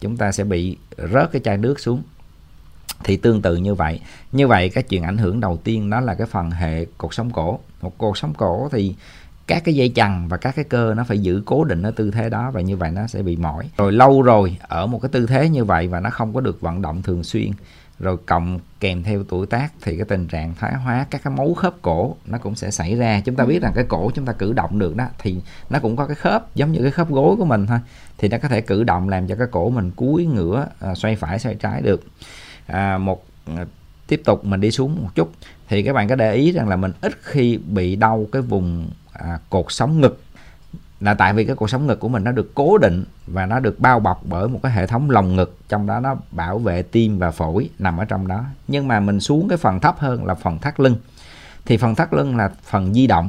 Chúng 0.00 0.16
ta 0.16 0.32
sẽ 0.32 0.44
bị 0.44 0.76
rớt 1.12 1.32
cái 1.32 1.42
chai 1.44 1.56
nước 1.56 1.80
xuống. 1.80 2.02
Thì 3.04 3.16
tương 3.16 3.42
tự 3.42 3.56
như 3.56 3.74
vậy. 3.74 4.00
Như 4.32 4.46
vậy 4.46 4.68
cái 4.68 4.82
chuyện 4.82 5.02
ảnh 5.02 5.18
hưởng 5.18 5.40
đầu 5.40 5.56
tiên 5.56 5.90
đó 5.90 6.00
là 6.00 6.14
cái 6.14 6.26
phần 6.26 6.50
hệ 6.50 6.84
cột 6.98 7.14
sống 7.14 7.30
cổ. 7.30 7.58
Một 7.82 7.98
cột 7.98 8.18
sống 8.18 8.34
cổ 8.34 8.68
thì 8.72 8.94
các 9.46 9.64
cái 9.64 9.74
dây 9.74 9.88
chằng 9.88 10.28
và 10.28 10.36
các 10.36 10.56
cái 10.56 10.64
cơ 10.64 10.94
nó 10.94 11.04
phải 11.04 11.18
giữ 11.18 11.42
cố 11.46 11.64
định 11.64 11.82
ở 11.82 11.90
tư 11.90 12.10
thế 12.10 12.30
đó 12.30 12.50
và 12.50 12.60
như 12.60 12.76
vậy 12.76 12.90
nó 12.90 13.06
sẽ 13.06 13.22
bị 13.22 13.36
mỏi. 13.36 13.70
Rồi 13.76 13.92
lâu 13.92 14.22
rồi 14.22 14.56
ở 14.62 14.86
một 14.86 15.02
cái 15.02 15.08
tư 15.08 15.26
thế 15.26 15.48
như 15.48 15.64
vậy 15.64 15.88
và 15.88 16.00
nó 16.00 16.10
không 16.10 16.34
có 16.34 16.40
được 16.40 16.60
vận 16.60 16.82
động 16.82 17.02
thường 17.02 17.24
xuyên 17.24 17.50
rồi 18.00 18.16
cộng 18.26 18.58
kèm 18.80 19.02
theo 19.02 19.24
tuổi 19.28 19.46
tác 19.46 19.72
thì 19.82 19.96
cái 19.96 20.04
tình 20.08 20.26
trạng 20.26 20.54
thoái 20.54 20.74
hóa 20.74 21.06
các 21.10 21.20
cái 21.24 21.34
mấu 21.36 21.54
khớp 21.54 21.74
cổ 21.82 22.16
nó 22.26 22.38
cũng 22.38 22.54
sẽ 22.54 22.70
xảy 22.70 22.96
ra. 22.96 23.20
Chúng 23.24 23.36
ta 23.36 23.44
biết 23.44 23.62
rằng 23.62 23.72
cái 23.74 23.84
cổ 23.88 24.10
chúng 24.14 24.26
ta 24.26 24.32
cử 24.32 24.52
động 24.52 24.78
được 24.78 24.96
đó 24.96 25.06
thì 25.18 25.36
nó 25.70 25.78
cũng 25.78 25.96
có 25.96 26.06
cái 26.06 26.16
khớp 26.16 26.54
giống 26.54 26.72
như 26.72 26.82
cái 26.82 26.90
khớp 26.90 27.10
gối 27.10 27.36
của 27.36 27.44
mình 27.44 27.66
thôi 27.66 27.78
thì 28.18 28.28
nó 28.28 28.38
có 28.38 28.48
thể 28.48 28.60
cử 28.60 28.84
động 28.84 29.08
làm 29.08 29.26
cho 29.26 29.34
cái 29.34 29.46
cổ 29.50 29.70
mình 29.70 29.90
cúi 29.90 30.26
ngửa 30.26 30.66
à, 30.80 30.94
xoay 30.94 31.16
phải 31.16 31.38
xoay 31.38 31.54
trái 31.54 31.82
được. 31.82 32.04
À, 32.66 32.98
một 32.98 33.24
à, 33.46 33.64
tiếp 34.06 34.22
tục 34.24 34.44
mình 34.44 34.60
đi 34.60 34.70
xuống 34.70 35.02
một 35.02 35.10
chút 35.14 35.32
thì 35.68 35.82
các 35.82 35.92
bạn 35.92 36.08
có 36.08 36.14
để 36.14 36.34
ý 36.34 36.52
rằng 36.52 36.68
là 36.68 36.76
mình 36.76 36.92
ít 37.00 37.12
khi 37.22 37.56
bị 37.56 37.96
đau 37.96 38.26
cái 38.32 38.42
vùng 38.42 38.90
à, 39.12 39.38
cột 39.50 39.66
sống 39.68 40.00
ngực 40.00 40.22
là 41.00 41.14
tại 41.14 41.32
vì 41.32 41.44
cái 41.44 41.56
cuộc 41.56 41.70
sống 41.70 41.86
ngực 41.86 42.00
của 42.00 42.08
mình 42.08 42.24
nó 42.24 42.32
được 42.32 42.54
cố 42.54 42.78
định 42.78 43.04
và 43.26 43.46
nó 43.46 43.60
được 43.60 43.80
bao 43.80 44.00
bọc 44.00 44.22
bởi 44.24 44.48
một 44.48 44.60
cái 44.62 44.72
hệ 44.72 44.86
thống 44.86 45.10
lồng 45.10 45.36
ngực, 45.36 45.58
trong 45.68 45.86
đó 45.86 46.00
nó 46.00 46.16
bảo 46.30 46.58
vệ 46.58 46.82
tim 46.82 47.18
và 47.18 47.30
phổi 47.30 47.70
nằm 47.78 47.96
ở 47.96 48.04
trong 48.04 48.28
đó. 48.28 48.44
Nhưng 48.68 48.88
mà 48.88 49.00
mình 49.00 49.20
xuống 49.20 49.48
cái 49.48 49.58
phần 49.58 49.80
thấp 49.80 49.98
hơn 49.98 50.24
là 50.24 50.34
phần 50.34 50.58
thắt 50.58 50.80
lưng. 50.80 50.96
Thì 51.66 51.76
phần 51.76 51.94
thắt 51.94 52.14
lưng 52.14 52.36
là 52.36 52.50
phần 52.64 52.94
di 52.94 53.06
động. 53.06 53.28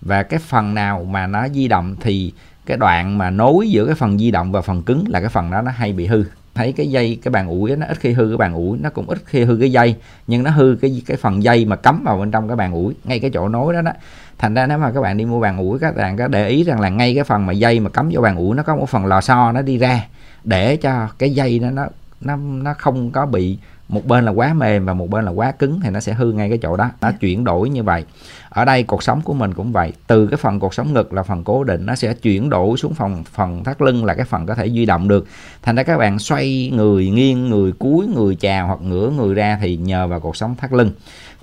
Và 0.00 0.22
cái 0.22 0.40
phần 0.40 0.74
nào 0.74 1.04
mà 1.04 1.26
nó 1.26 1.48
di 1.48 1.68
động 1.68 1.96
thì 2.00 2.32
cái 2.66 2.76
đoạn 2.76 3.18
mà 3.18 3.30
nối 3.30 3.70
giữa 3.70 3.86
cái 3.86 3.94
phần 3.94 4.18
di 4.18 4.30
động 4.30 4.52
và 4.52 4.60
phần 4.60 4.82
cứng 4.82 5.04
là 5.08 5.20
cái 5.20 5.28
phần 5.28 5.50
đó 5.50 5.62
nó 5.62 5.70
hay 5.70 5.92
bị 5.92 6.06
hư 6.06 6.24
thấy 6.54 6.72
cái 6.72 6.90
dây, 6.90 7.18
cái 7.22 7.32
bàn 7.32 7.48
ủi 7.48 7.76
nó 7.76 7.86
ít 7.86 7.98
khi 8.00 8.12
hư 8.12 8.28
cái 8.28 8.36
bàn 8.36 8.54
ủi, 8.54 8.78
nó 8.78 8.90
cũng 8.90 9.06
ít 9.06 9.18
khi 9.24 9.44
hư 9.44 9.56
cái 9.60 9.72
dây, 9.72 9.96
nhưng 10.26 10.42
nó 10.42 10.50
hư 10.50 10.76
cái 10.80 11.02
cái 11.06 11.16
phần 11.16 11.42
dây 11.42 11.64
mà 11.64 11.76
cắm 11.76 12.02
vào 12.04 12.18
bên 12.18 12.30
trong 12.30 12.48
cái 12.48 12.56
bàn 12.56 12.72
ủi, 12.72 12.94
ngay 13.04 13.20
cái 13.20 13.30
chỗ 13.34 13.48
nối 13.48 13.74
đó 13.74 13.82
đó. 13.82 13.92
Thành 14.38 14.54
ra 14.54 14.66
nếu 14.66 14.78
mà 14.78 14.90
các 14.90 15.00
bạn 15.00 15.16
đi 15.16 15.24
mua 15.24 15.40
bàn 15.40 15.58
ủi, 15.58 15.78
các 15.78 15.96
bạn 15.96 16.16
có 16.16 16.28
để 16.28 16.48
ý 16.48 16.64
rằng 16.64 16.80
là 16.80 16.88
ngay 16.88 17.14
cái 17.14 17.24
phần 17.24 17.46
mà 17.46 17.52
dây 17.52 17.80
mà 17.80 17.90
cắm 17.90 18.08
vô 18.12 18.20
bàn 18.20 18.36
ủi, 18.36 18.56
nó 18.56 18.62
có 18.62 18.76
một 18.76 18.88
phần 18.88 19.06
lò 19.06 19.20
xo 19.20 19.52
nó 19.52 19.62
đi 19.62 19.78
ra 19.78 20.06
để 20.44 20.76
cho 20.76 21.08
cái 21.18 21.30
dây 21.30 21.58
nó 21.58 21.70
nó 21.70 21.86
nó 22.20 22.36
nó 22.36 22.74
không 22.78 23.10
có 23.10 23.26
bị 23.26 23.58
một 23.92 24.06
bên 24.06 24.24
là 24.24 24.30
quá 24.30 24.54
mềm 24.54 24.86
và 24.86 24.94
một 24.94 25.10
bên 25.10 25.24
là 25.24 25.30
quá 25.30 25.52
cứng 25.52 25.80
thì 25.80 25.90
nó 25.90 26.00
sẽ 26.00 26.12
hư 26.12 26.32
ngay 26.32 26.48
cái 26.48 26.58
chỗ 26.62 26.76
đó. 26.76 26.90
Nó 27.00 27.12
chuyển 27.12 27.44
đổi 27.44 27.68
như 27.68 27.82
vậy. 27.82 28.04
Ở 28.48 28.64
đây 28.64 28.82
cuộc 28.82 29.02
sống 29.02 29.20
của 29.22 29.34
mình 29.34 29.54
cũng 29.54 29.72
vậy. 29.72 29.92
Từ 30.06 30.26
cái 30.26 30.36
phần 30.36 30.60
cuộc 30.60 30.74
sống 30.74 30.92
ngực 30.92 31.12
là 31.12 31.22
phần 31.22 31.44
cố 31.44 31.64
định 31.64 31.86
nó 31.86 31.94
sẽ 31.94 32.14
chuyển 32.14 32.50
đổi 32.50 32.76
xuống 32.76 32.94
phần 32.94 33.24
phần 33.24 33.64
thắt 33.64 33.82
lưng 33.82 34.04
là 34.04 34.14
cái 34.14 34.24
phần 34.24 34.46
có 34.46 34.54
thể 34.54 34.70
di 34.70 34.86
động 34.86 35.08
được. 35.08 35.26
Thành 35.62 35.76
ra 35.76 35.82
các 35.82 35.98
bạn 35.98 36.18
xoay 36.18 36.70
người 36.74 37.10
nghiêng 37.10 37.50
người 37.50 37.72
cúi 37.72 38.06
người 38.06 38.34
chào 38.34 38.66
hoặc 38.66 38.78
ngửa 38.82 39.10
người 39.10 39.34
ra 39.34 39.58
thì 39.60 39.76
nhờ 39.76 40.06
vào 40.06 40.20
cuộc 40.20 40.36
sống 40.36 40.54
thắt 40.56 40.72
lưng. 40.72 40.90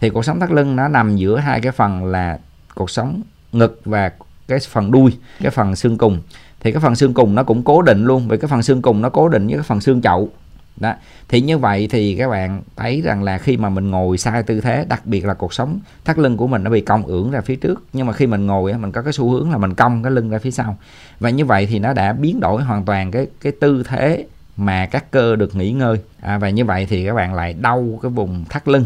Thì 0.02 0.10
cuộc 0.10 0.26
sống 0.26 0.40
thắt 0.40 0.52
lưng 0.52 0.76
nó 0.76 0.88
nằm 0.88 1.16
giữa 1.16 1.38
hai 1.38 1.62
cái 1.62 1.72
phần 1.72 2.06
là 2.06 2.40
cuộc 2.76 2.90
sống 2.90 3.22
ngực 3.52 3.82
và 3.86 4.12
cái 4.48 4.60
phần 4.70 4.92
đuôi 4.92 5.12
cái 5.42 5.52
phần 5.52 5.76
xương 5.76 5.98
cùng. 5.98 6.22
Thì 6.60 6.72
cái 6.72 6.82
phần 6.82 6.96
xương 6.96 7.14
cùng 7.14 7.36
nó 7.36 7.44
cũng 7.44 7.64
cố 7.64 7.82
định 7.82 8.04
luôn. 8.06 8.28
Vì 8.28 8.38
cái 8.38 8.48
phần 8.48 8.64
xương 8.64 8.82
cùng 8.82 9.02
nó 9.02 9.10
cố 9.10 9.30
định 9.30 9.48
với 9.48 9.56
cái 9.56 9.64
phần 9.64 9.82
xương 9.82 10.02
chậu 10.02 10.30
đó. 10.80 10.94
Thì 11.30 11.42
như 11.42 11.58
vậy 11.58 11.88
thì 11.92 12.16
các 12.16 12.30
bạn 12.30 12.62
thấy 12.76 13.02
rằng 13.02 13.24
là 13.24 13.38
khi 13.38 13.58
mà 13.58 13.70
mình 13.70 13.92
ngồi 13.92 14.18
sai 14.18 14.44
tư 14.44 14.62
thế 14.62 14.86
đặc 14.90 15.06
biệt 15.06 15.26
là 15.26 15.34
cuộc 15.34 15.54
sống 15.54 15.80
thắt 16.06 16.20
lưng 16.20 16.38
của 16.38 16.48
mình 16.48 16.64
nó 16.64 16.72
bị 16.72 16.82
cong 16.82 17.06
ưỡn 17.06 17.32
ra 17.32 17.42
phía 17.42 17.56
trước. 17.56 17.84
Nhưng 17.94 18.08
mà 18.08 18.14
khi 18.14 18.28
mình 18.28 18.46
ngồi 18.46 18.74
mình 18.74 18.92
có 18.92 19.02
cái 19.02 19.14
xu 19.14 19.30
hướng 19.30 19.52
là 19.52 19.58
mình 19.58 19.74
cong 19.74 20.04
cái 20.04 20.12
lưng 20.12 20.30
ra 20.30 20.40
phía 20.40 20.52
sau. 20.52 20.78
Và 21.20 21.30
như 21.30 21.46
vậy 21.46 21.66
thì 21.66 21.80
nó 21.80 21.94
đã 21.94 22.14
biến 22.14 22.40
đổi 22.40 22.64
hoàn 22.64 22.86
toàn 22.86 23.12
cái 23.12 23.28
cái 23.42 23.52
tư 23.60 23.84
thế 23.88 24.26
mà 24.58 24.86
các 24.86 25.12
cơ 25.12 25.36
được 25.36 25.56
nghỉ 25.56 25.72
ngơi. 25.72 25.98
À, 26.22 26.38
và 26.38 26.50
như 26.50 26.66
vậy 26.66 26.88
thì 26.90 27.06
các 27.06 27.14
bạn 27.14 27.34
lại 27.34 27.54
đau 27.54 28.00
cái 28.02 28.10
vùng 28.10 28.46
thắt 28.50 28.68
lưng. 28.68 28.86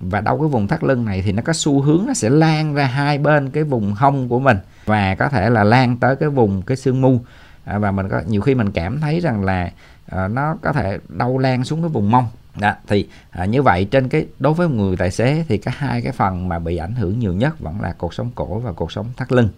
Và 0.00 0.20
đau 0.20 0.38
cái 0.38 0.48
vùng 0.48 0.68
thắt 0.68 0.84
lưng 0.84 1.04
này 1.04 1.22
thì 1.22 1.32
nó 1.32 1.42
có 1.42 1.52
xu 1.52 1.80
hướng 1.80 2.04
nó 2.06 2.14
sẽ 2.14 2.30
lan 2.30 2.74
ra 2.74 2.84
hai 2.84 3.18
bên 3.18 3.50
cái 3.50 3.64
vùng 3.64 3.92
hông 3.92 4.28
của 4.28 4.40
mình. 4.40 4.56
Và 4.84 5.14
có 5.14 5.28
thể 5.28 5.50
là 5.50 5.64
lan 5.64 5.96
tới 5.96 6.16
cái 6.16 6.28
vùng 6.28 6.62
cái 6.62 6.76
xương 6.76 7.00
mu. 7.00 7.20
À, 7.64 7.78
và 7.78 7.90
mình 7.90 8.08
có 8.08 8.22
nhiều 8.26 8.40
khi 8.40 8.54
mình 8.54 8.70
cảm 8.70 9.00
thấy 9.00 9.20
rằng 9.20 9.44
là 9.44 9.70
à, 10.10 10.28
nó 10.28 10.56
có 10.62 10.72
thể 10.72 10.98
đau 11.08 11.38
lan 11.38 11.64
xuống 11.64 11.82
cái 11.82 11.88
vùng 11.88 12.10
mông 12.10 12.24
đó, 12.60 12.72
thì 12.88 13.06
à, 13.30 13.44
như 13.44 13.62
vậy 13.62 13.84
trên 13.84 14.08
cái 14.08 14.26
đối 14.38 14.54
với 14.54 14.68
người 14.68 14.96
tài 14.96 15.10
xế 15.10 15.44
thì 15.48 15.58
cả 15.58 15.72
hai 15.74 16.02
cái 16.02 16.12
phần 16.12 16.48
mà 16.48 16.58
bị 16.58 16.76
ảnh 16.76 16.94
hưởng 16.94 17.18
nhiều 17.18 17.32
nhất 17.32 17.60
vẫn 17.60 17.80
là 17.80 17.92
cột 17.92 18.14
sống 18.14 18.30
cổ 18.34 18.58
và 18.58 18.72
cột 18.72 18.92
sống 18.92 19.06
thắt 19.16 19.32
lưng 19.32 19.48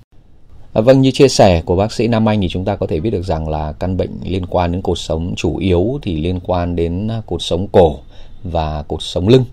À, 0.73 0.81
vâng 0.81 1.01
như 1.01 1.11
chia 1.11 1.29
sẻ 1.29 1.63
của 1.63 1.77
bác 1.77 1.93
sĩ 1.93 2.09
Nam 2.09 2.29
Anh 2.29 2.41
thì 2.41 2.49
chúng 2.49 2.65
ta 2.65 2.77
có 2.77 2.87
thể 2.87 3.01
biết 3.01 3.11
được 3.11 3.23
rằng 3.23 3.49
là 3.49 3.73
căn 3.73 3.97
bệnh 3.97 4.11
liên 4.25 4.47
quan 4.47 4.73
đến 4.73 4.83
cột 4.83 4.99
sống 4.99 5.35
chủ 5.37 5.57
yếu 5.57 5.99
thì 6.03 6.21
liên 6.21 6.41
quan 6.41 6.77
đến 6.77 7.09
à, 7.09 7.23
cột 7.27 7.43
sống 7.43 7.67
cổ 7.73 7.99
và 8.45 8.85
cột 8.89 9.03
sống 9.03 9.29
lưng. 9.29 9.45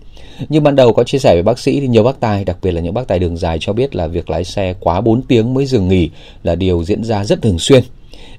Như 0.48 0.60
ban 0.60 0.76
đầu 0.76 0.92
có 0.92 1.04
chia 1.04 1.18
sẻ 1.18 1.34
với 1.34 1.42
bác 1.42 1.58
sĩ 1.58 1.80
thì 1.80 1.88
nhiều 1.88 2.02
bác 2.02 2.20
tài, 2.20 2.44
đặc 2.44 2.56
biệt 2.62 2.70
là 2.70 2.80
những 2.80 2.94
bác 2.94 3.08
tài 3.08 3.18
đường 3.18 3.36
dài 3.36 3.58
cho 3.60 3.72
biết 3.72 3.94
là 3.94 4.06
việc 4.06 4.30
lái 4.30 4.44
xe 4.44 4.74
quá 4.80 5.00
4 5.00 5.22
tiếng 5.22 5.54
mới 5.54 5.66
dừng 5.66 5.88
nghỉ 5.88 6.10
là 6.42 6.54
điều 6.54 6.84
diễn 6.84 7.04
ra 7.04 7.24
rất 7.24 7.42
thường 7.42 7.58
xuyên. 7.58 7.82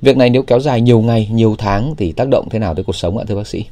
Việc 0.01 0.17
này 0.17 0.29
nếu 0.29 0.43
kéo 0.43 0.59
dài 0.59 0.81
nhiều 0.81 1.01
ngày, 1.01 1.29
nhiều 1.31 1.55
tháng 1.57 1.95
thì 1.97 2.11
tác 2.11 2.27
động 2.27 2.47
thế 2.49 2.59
nào 2.59 2.75
tới 2.75 2.83
cuộc 2.83 2.95
sống 2.95 3.17
ạ 3.17 3.25
thưa 3.27 3.35
bác 3.35 3.47
sĩ? 3.47 3.65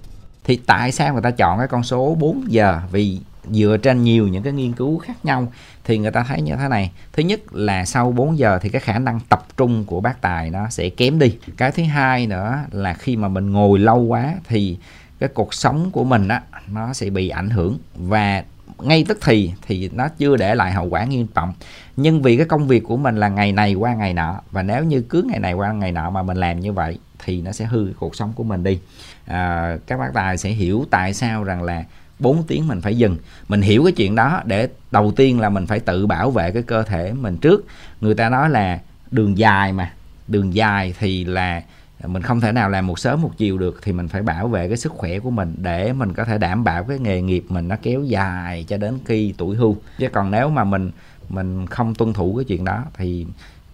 Thì 0.44 0.60
tại 0.66 0.92
sao 0.92 1.14
người 1.14 1.22
ta 1.22 1.32
chọn 1.32 1.58
cái 1.58 1.68
con 1.68 1.84
số 1.84 2.16
4 2.20 2.44
giờ? 2.48 2.80
Vì 2.92 3.20
dựa 3.52 3.78
trên 3.78 4.04
nhiều 4.04 4.28
những 4.28 4.44
cái 4.44 4.54
nghiên 4.54 4.74
cứu 4.74 4.98
khác 4.98 5.26
nhau 5.26 5.48
thì 5.84 5.98
người 5.98 6.12
ta 6.12 6.26
thấy 6.28 6.42
như 6.42 6.56
thế 6.56 6.68
này 6.68 6.92
thứ 7.14 7.24
nhất 7.24 7.54
là 7.54 7.86
sau 7.86 8.12
4 8.12 8.38
giờ 8.38 8.60
thì 8.62 8.70
cái 8.70 8.82
khả 8.82 9.00
năng 9.00 9.20
tập 9.30 9.46
trung 9.58 9.86
của 9.86 10.02
bác 10.02 10.22
tài 10.22 10.50
nó 10.50 10.70
sẽ 10.70 10.90
kém 10.90 11.20
đi 11.20 11.38
cái 11.58 11.72
thứ 11.72 11.84
hai 11.84 12.28
nữa 12.28 12.60
là 12.72 12.94
khi 12.94 13.16
mà 13.16 13.28
mình 13.28 13.52
ngồi 13.52 13.80
lâu 13.80 14.00
quá 14.00 14.36
thì 14.48 14.78
cái 15.20 15.30
cuộc 15.34 15.54
sống 15.54 15.92
của 15.92 16.04
mình 16.04 16.28
á 16.28 16.42
nó 16.72 16.94
sẽ 16.94 17.10
bị 17.10 17.30
ảnh 17.30 17.50
hưởng 17.50 17.78
và 17.96 18.44
ngay 18.84 19.06
tức 19.08 19.18
thì 19.22 19.52
thì 19.68 19.90
nó 19.94 20.08
chưa 20.18 20.38
để 20.38 20.56
lại 20.56 20.72
hậu 20.72 20.86
quả 20.86 21.04
nghiêm 21.04 21.28
trọng. 21.36 21.54
Nhưng 21.98 22.22
vì 22.22 22.38
cái 22.38 22.46
công 22.46 22.68
việc 22.68 22.84
của 22.84 22.98
mình 22.98 23.16
là 23.16 23.30
ngày 23.30 23.52
này 23.52 23.74
qua 23.74 23.94
ngày 23.94 24.14
nọ 24.14 24.42
và 24.52 24.64
nếu 24.64 24.84
như 24.84 25.02
cứ 25.02 25.24
ngày 25.30 25.40
này 25.40 25.54
qua 25.54 25.72
ngày 25.72 25.92
nọ 25.92 26.10
mà 26.10 26.24
mình 26.24 26.38
làm 26.38 26.60
như 26.60 26.74
vậy 26.74 26.98
thì 27.26 27.42
nó 27.42 27.52
sẽ 27.52 27.66
hư 27.66 27.88
cuộc 28.00 28.16
sống 28.16 28.34
của 28.36 28.44
mình 28.44 28.64
đi. 28.64 28.80
À, 29.26 29.78
các 29.88 30.00
bác 30.00 30.14
tài 30.14 30.38
sẽ 30.38 30.50
hiểu 30.50 30.86
tại 30.90 31.14
sao 31.14 31.44
rằng 31.44 31.64
là 31.64 31.84
4 32.20 32.44
tiếng 32.48 32.68
mình 32.68 32.82
phải 32.82 32.98
dừng. 32.98 33.18
Mình 33.48 33.62
hiểu 33.62 33.84
cái 33.84 33.92
chuyện 33.92 34.16
đó 34.16 34.42
để 34.46 34.68
đầu 34.92 35.12
tiên 35.16 35.40
là 35.40 35.50
mình 35.50 35.68
phải 35.68 35.80
tự 35.80 36.08
bảo 36.08 36.32
vệ 36.32 36.52
cái 36.52 36.64
cơ 36.64 36.84
thể 36.84 37.14
mình 37.14 37.38
trước. 37.38 37.66
Người 38.02 38.16
ta 38.16 38.30
nói 38.30 38.50
là 38.50 38.80
đường 39.12 39.38
dài 39.38 39.74
mà 39.74 39.94
đường 40.28 40.56
dài 40.56 40.94
thì 41.00 41.26
là 41.26 41.62
mình 42.08 42.22
không 42.22 42.42
thể 42.42 42.52
nào 42.52 42.70
làm 42.70 42.88
một 42.88 43.00
sớm 43.00 43.22
một 43.22 43.32
chiều 43.38 43.58
được 43.58 43.80
thì 43.84 43.92
mình 43.92 44.08
phải 44.08 44.22
bảo 44.22 44.48
vệ 44.48 44.68
cái 44.68 44.78
sức 44.78 44.92
khỏe 44.92 45.20
của 45.20 45.30
mình 45.30 45.56
để 45.58 45.94
mình 45.94 46.14
có 46.14 46.26
thể 46.26 46.38
đảm 46.38 46.64
bảo 46.64 46.84
cái 46.84 47.00
nghề 47.00 47.22
nghiệp 47.22 47.44
mình 47.50 47.68
nó 47.68 47.76
kéo 47.82 48.04
dài 48.04 48.66
cho 48.68 48.78
đến 48.78 49.00
khi 49.06 49.34
tuổi 49.38 49.56
hưu 49.56 49.76
chứ 49.98 50.08
còn 50.14 50.32
nếu 50.32 50.50
mà 50.50 50.64
mình 50.64 50.92
mình 51.30 51.68
không 51.68 51.96
tuân 51.96 52.14
thủ 52.14 52.34
cái 52.38 52.46
chuyện 52.46 52.66
đó 52.66 52.84
thì 52.98 53.26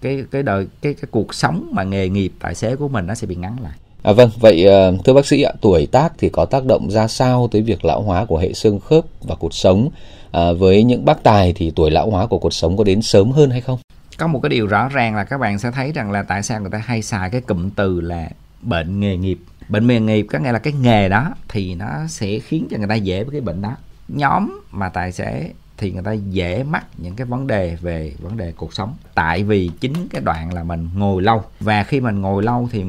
cái 0.01 0.23
cái 0.31 0.43
đời 0.43 0.67
cái 0.81 0.93
cái 0.93 1.07
cuộc 1.11 1.33
sống 1.33 1.69
mà 1.71 1.83
nghề 1.83 2.09
nghiệp 2.09 2.31
tài 2.39 2.55
xế 2.55 2.75
của 2.75 2.87
mình 2.87 3.07
nó 3.07 3.15
sẽ 3.15 3.27
bị 3.27 3.35
ngắn 3.35 3.55
lại 3.63 3.73
À, 4.05 4.13
vâng, 4.13 4.29
vậy 4.39 4.65
ờ, 4.65 4.93
thưa 5.05 5.13
bác 5.13 5.25
sĩ 5.25 5.41
ạ, 5.41 5.51
tuổi 5.61 5.85
tác 5.85 6.13
thì 6.17 6.29
có 6.29 6.45
tác 6.45 6.65
động 6.65 6.91
ra 6.91 7.07
sao 7.07 7.47
tới 7.51 7.61
việc 7.61 7.85
lão 7.85 8.01
hóa 8.01 8.25
của 8.25 8.37
hệ 8.37 8.53
xương 8.53 8.79
khớp 8.79 9.05
và 9.21 9.35
cột 9.35 9.53
sống? 9.53 9.89
À, 10.31 10.51
với 10.51 10.83
những 10.83 11.05
bác 11.05 11.23
tài 11.23 11.53
thì 11.53 11.71
tuổi 11.75 11.91
lão 11.91 12.09
hóa 12.09 12.25
của 12.25 12.37
cột 12.37 12.53
sống 12.53 12.77
có 12.77 12.83
đến 12.83 13.01
sớm 13.01 13.31
hơn 13.31 13.49
hay 13.49 13.61
không? 13.61 13.79
Có 14.17 14.27
một 14.27 14.39
cái 14.43 14.49
điều 14.49 14.67
rõ 14.67 14.89
ràng 14.89 15.15
là 15.15 15.23
các 15.23 15.37
bạn 15.37 15.59
sẽ 15.59 15.71
thấy 15.71 15.91
rằng 15.91 16.11
là 16.11 16.23
tại 16.23 16.43
sao 16.43 16.61
người 16.61 16.71
ta 16.71 16.81
hay 16.85 17.01
xài 17.01 17.29
cái 17.29 17.41
cụm 17.41 17.69
từ 17.69 18.01
là 18.01 18.29
bệnh 18.61 18.99
nghề 18.99 19.17
nghiệp. 19.17 19.39
Bệnh 19.69 19.87
nghề 19.87 19.99
nghiệp 19.99 20.27
có 20.29 20.39
nghĩa 20.39 20.51
là 20.51 20.59
cái 20.59 20.73
nghề 20.73 21.09
đó 21.09 21.33
thì 21.47 21.75
nó 21.75 22.07
sẽ 22.07 22.39
khiến 22.39 22.67
cho 22.71 22.77
người 22.77 22.87
ta 22.87 22.95
dễ 22.95 23.23
với 23.23 23.31
cái 23.31 23.41
bệnh 23.41 23.61
đó. 23.61 23.75
Nhóm 24.07 24.61
mà 24.71 24.89
tài 24.89 25.11
xế 25.11 25.51
thì 25.77 25.91
người 25.91 26.03
ta 26.03 26.11
dễ 26.11 26.63
mắc 26.63 26.85
những 26.97 27.15
cái 27.15 27.25
vấn 27.25 27.47
đề 27.47 27.75
về 27.81 28.13
vấn 28.19 28.37
đề 28.37 28.51
cuộc 28.51 28.73
sống. 28.73 28.95
Tại 29.15 29.43
vì 29.43 29.71
chính 29.79 30.07
cái 30.09 30.21
đoạn 30.21 30.53
là 30.53 30.63
mình 30.63 30.89
ngồi 30.95 31.21
lâu. 31.21 31.43
Và 31.59 31.83
khi 31.83 32.01
mình 32.01 32.21
ngồi 32.21 32.43
lâu 32.43 32.69
thì 32.71 32.83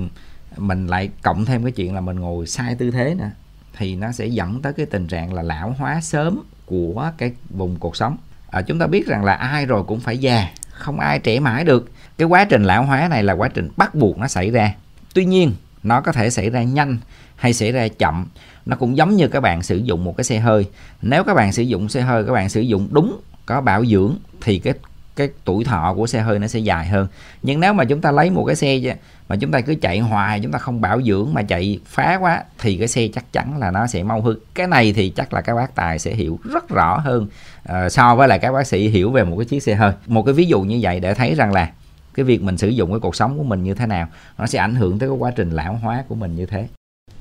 mình 0.56 0.86
lại 0.86 1.10
cộng 1.22 1.44
thêm 1.44 1.62
cái 1.62 1.72
chuyện 1.72 1.94
là 1.94 2.00
mình 2.00 2.20
ngồi 2.20 2.46
sai 2.46 2.74
tư 2.74 2.90
thế 2.90 3.14
nè 3.18 3.30
thì 3.78 3.96
nó 3.96 4.12
sẽ 4.12 4.26
dẫn 4.26 4.62
tới 4.62 4.72
cái 4.72 4.86
tình 4.86 5.06
trạng 5.06 5.34
là 5.34 5.42
lão 5.42 5.74
hóa 5.78 6.00
sớm 6.00 6.42
của 6.66 7.12
cái 7.18 7.32
vùng 7.50 7.76
cuộc 7.76 7.96
sống. 7.96 8.16
À, 8.50 8.62
chúng 8.62 8.78
ta 8.78 8.86
biết 8.86 9.06
rằng 9.06 9.24
là 9.24 9.34
ai 9.34 9.66
rồi 9.66 9.84
cũng 9.84 10.00
phải 10.00 10.18
già 10.18 10.48
không 10.76 11.00
ai 11.00 11.18
trẻ 11.18 11.40
mãi 11.40 11.64
được. 11.64 11.90
Cái 12.18 12.28
quá 12.28 12.44
trình 12.44 12.64
lão 12.64 12.84
hóa 12.84 13.08
này 13.10 13.22
là 13.22 13.32
quá 13.32 13.48
trình 13.48 13.68
bắt 13.76 13.94
buộc 13.94 14.18
nó 14.18 14.28
xảy 14.28 14.50
ra. 14.50 14.74
Tuy 15.14 15.24
nhiên, 15.24 15.52
nó 15.82 16.00
có 16.00 16.12
thể 16.12 16.30
xảy 16.30 16.50
ra 16.50 16.62
nhanh 16.62 16.98
hay 17.36 17.52
xảy 17.52 17.72
ra 17.72 17.88
chậm. 17.88 18.26
Nó 18.66 18.76
cũng 18.76 18.96
giống 18.96 19.16
như 19.16 19.28
các 19.28 19.40
bạn 19.40 19.62
sử 19.62 19.76
dụng 19.76 20.04
một 20.04 20.16
cái 20.16 20.24
xe 20.24 20.38
hơi. 20.38 20.68
Nếu 21.02 21.24
các 21.24 21.34
bạn 21.34 21.52
sử 21.52 21.62
dụng 21.62 21.88
xe 21.88 22.00
hơi, 22.00 22.24
các 22.24 22.32
bạn 22.32 22.48
sử 22.48 22.60
dụng 22.60 22.88
đúng 22.90 23.20
có 23.46 23.60
bảo 23.60 23.86
dưỡng, 23.86 24.16
thì 24.40 24.58
cái 24.58 24.74
cái 25.16 25.28
tuổi 25.44 25.64
thọ 25.64 25.94
của 25.96 26.06
xe 26.06 26.20
hơi 26.20 26.38
nó 26.38 26.46
sẽ 26.46 26.58
dài 26.58 26.86
hơn. 26.86 27.06
Nhưng 27.42 27.60
nếu 27.60 27.72
mà 27.72 27.84
chúng 27.84 28.00
ta 28.00 28.10
lấy 28.10 28.30
một 28.30 28.44
cái 28.44 28.56
xe 28.56 28.96
mà 29.28 29.36
chúng 29.36 29.50
ta 29.50 29.60
cứ 29.60 29.74
chạy 29.74 29.98
hoài 29.98 30.40
chúng 30.40 30.52
ta 30.52 30.58
không 30.58 30.80
bảo 30.80 31.02
dưỡng 31.02 31.34
mà 31.34 31.42
chạy 31.42 31.80
phá 31.86 32.18
quá 32.20 32.44
thì 32.58 32.76
cái 32.76 32.88
xe 32.88 33.08
chắc 33.14 33.32
chắn 33.32 33.58
là 33.58 33.70
nó 33.70 33.86
sẽ 33.86 34.02
mau 34.02 34.20
hư. 34.20 34.34
Cái 34.54 34.66
này 34.66 34.92
thì 34.92 35.10
chắc 35.10 35.34
là 35.34 35.40
các 35.40 35.54
bác 35.54 35.74
tài 35.74 35.98
sẽ 35.98 36.14
hiểu 36.14 36.38
rất 36.44 36.68
rõ 36.68 36.98
hơn 36.98 37.26
uh, 37.68 37.92
so 37.92 38.14
với 38.14 38.28
là 38.28 38.38
các 38.38 38.52
bác 38.52 38.66
sĩ 38.66 38.88
hiểu 38.88 39.10
về 39.10 39.24
một 39.24 39.36
cái 39.38 39.44
chiếc 39.44 39.62
xe 39.62 39.74
hơi. 39.74 39.92
Một 40.06 40.22
cái 40.22 40.34
ví 40.34 40.46
dụ 40.46 40.62
như 40.62 40.78
vậy 40.82 41.00
để 41.00 41.14
thấy 41.14 41.34
rằng 41.34 41.52
là 41.52 41.70
cái 42.14 42.24
việc 42.24 42.42
mình 42.42 42.58
sử 42.58 42.68
dụng 42.68 42.90
cái 42.90 43.00
cuộc 43.00 43.16
sống 43.16 43.38
của 43.38 43.44
mình 43.44 43.62
như 43.62 43.74
thế 43.74 43.86
nào 43.86 44.06
nó 44.38 44.46
sẽ 44.46 44.58
ảnh 44.58 44.74
hưởng 44.74 44.98
tới 44.98 45.08
cái 45.08 45.18
quá 45.18 45.30
trình 45.36 45.50
lão 45.50 45.78
hóa 45.82 46.04
của 46.08 46.14
mình 46.14 46.36
như 46.36 46.46
thế. 46.46 46.68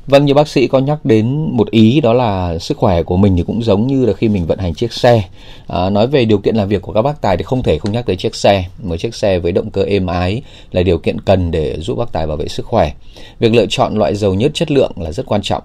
Vâng, 0.08 0.26
như 0.26 0.34
bác 0.34 0.48
sĩ 0.48 0.68
có 0.68 0.80
nhắc 0.80 1.06
đến 1.06 1.50
một 1.52 1.72
ý 1.72 2.02
đó 2.02 2.14
là 2.14 2.60
sức 2.60 2.78
khỏe 2.78 3.04
của 3.04 3.18
mình 3.18 3.38
thì 3.38 3.44
cũng 3.48 3.64
giống 3.64 3.88
như 3.88 4.06
là 4.06 4.14
khi 4.14 4.30
mình 4.30 4.46
vận 4.46 4.60
hành 4.60 4.74
chiếc 4.74 4.94
xe. 4.94 5.24
À, 5.68 5.90
nói 5.90 6.08
về 6.08 6.26
điều 6.26 6.38
kiện 6.38 6.56
làm 6.56 6.68
việc 6.68 6.82
của 6.82 6.94
các 6.94 7.02
bác 7.02 7.22
tài 7.22 7.38
thì 7.38 7.44
không 7.44 7.64
thể 7.64 7.80
không 7.80 7.92
nhắc 7.92 8.06
tới 8.06 8.16
chiếc 8.16 8.36
xe. 8.36 8.66
Một 8.84 8.98
chiếc 8.98 9.16
xe 9.16 9.40
với 9.40 9.52
động 9.52 9.72
cơ 9.72 9.84
êm 9.84 10.08
ái 10.08 10.42
là 10.72 10.84
điều 10.84 10.98
kiện 10.98 11.22
cần 11.22 11.52
để 11.52 11.80
giúp 11.80 11.96
bác 11.98 12.12
tài 12.12 12.28
bảo 12.28 12.38
vệ 12.38 12.48
sức 12.48 12.66
khỏe. 12.66 12.92
Việc 13.40 13.54
lựa 13.54 13.66
chọn 13.70 13.98
loại 13.98 14.16
dầu 14.16 14.34
nhất 14.34 14.52
chất 14.54 14.72
lượng 14.72 14.92
là 14.98 15.12
rất 15.12 15.26
quan 15.26 15.42
trọng. 15.42 15.64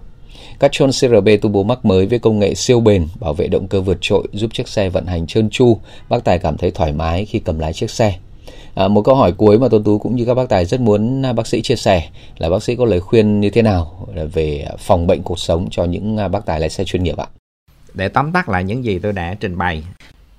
Các 0.61 0.73
chôn 0.73 0.91
CRB 0.91 1.29
Turbo 1.43 1.63
Max 1.63 1.79
mới 1.83 2.07
với 2.07 2.19
công 2.19 2.39
nghệ 2.39 2.55
siêu 2.55 2.81
bền 2.81 3.07
bảo 3.21 3.35
vệ 3.35 3.47
động 3.47 3.69
cơ 3.69 3.81
vượt 3.81 3.99
trội 4.01 4.27
giúp 4.33 4.51
chiếc 4.55 4.69
xe 4.69 4.89
vận 4.89 5.07
hành 5.07 5.27
trơn 5.27 5.51
tru, 5.51 5.79
bác 6.09 6.25
tài 6.25 6.39
cảm 6.39 6.57
thấy 6.57 6.71
thoải 6.71 6.93
mái 6.93 7.25
khi 7.25 7.39
cầm 7.39 7.59
lái 7.59 7.73
chiếc 7.73 7.91
xe. 7.91 8.15
À, 8.75 8.89
một 8.89 9.03
câu 9.03 9.15
hỏi 9.15 9.33
cuối 9.33 9.59
mà 9.59 9.69
Tôn 9.69 9.85
Tú 9.85 9.99
cũng 9.99 10.17
như 10.17 10.25
các 10.25 10.35
bác 10.35 10.49
tài 10.49 10.65
rất 10.65 10.81
muốn 10.81 11.27
à, 11.27 11.33
bác 11.33 11.47
sĩ 11.47 11.63
chia 11.63 11.77
sẻ 11.77 12.09
là 12.39 12.49
bác 12.49 12.63
sĩ 12.63 12.77
có 12.77 12.85
lời 12.85 13.01
khuyên 13.01 13.41
như 13.41 13.51
thế 13.51 13.63
nào 13.63 14.09
về 14.33 14.67
phòng 14.79 15.07
bệnh 15.07 15.23
cuộc 15.23 15.39
sống 15.39 15.69
cho 15.71 15.85
những 15.85 16.17
à, 16.17 16.29
bác 16.29 16.47
tài 16.47 16.61
lái 16.61 16.71
xe 16.71 16.85
chuyên 16.85 17.03
nghiệp 17.03 17.17
ạ? 17.17 17.27
Để 17.95 18.09
tóm 18.09 18.33
tắt 18.33 18.49
lại 18.49 18.65
những 18.65 18.85
gì 18.85 18.99
tôi 18.99 19.13
đã 19.13 19.35
trình 19.41 19.59
bày, 19.59 19.85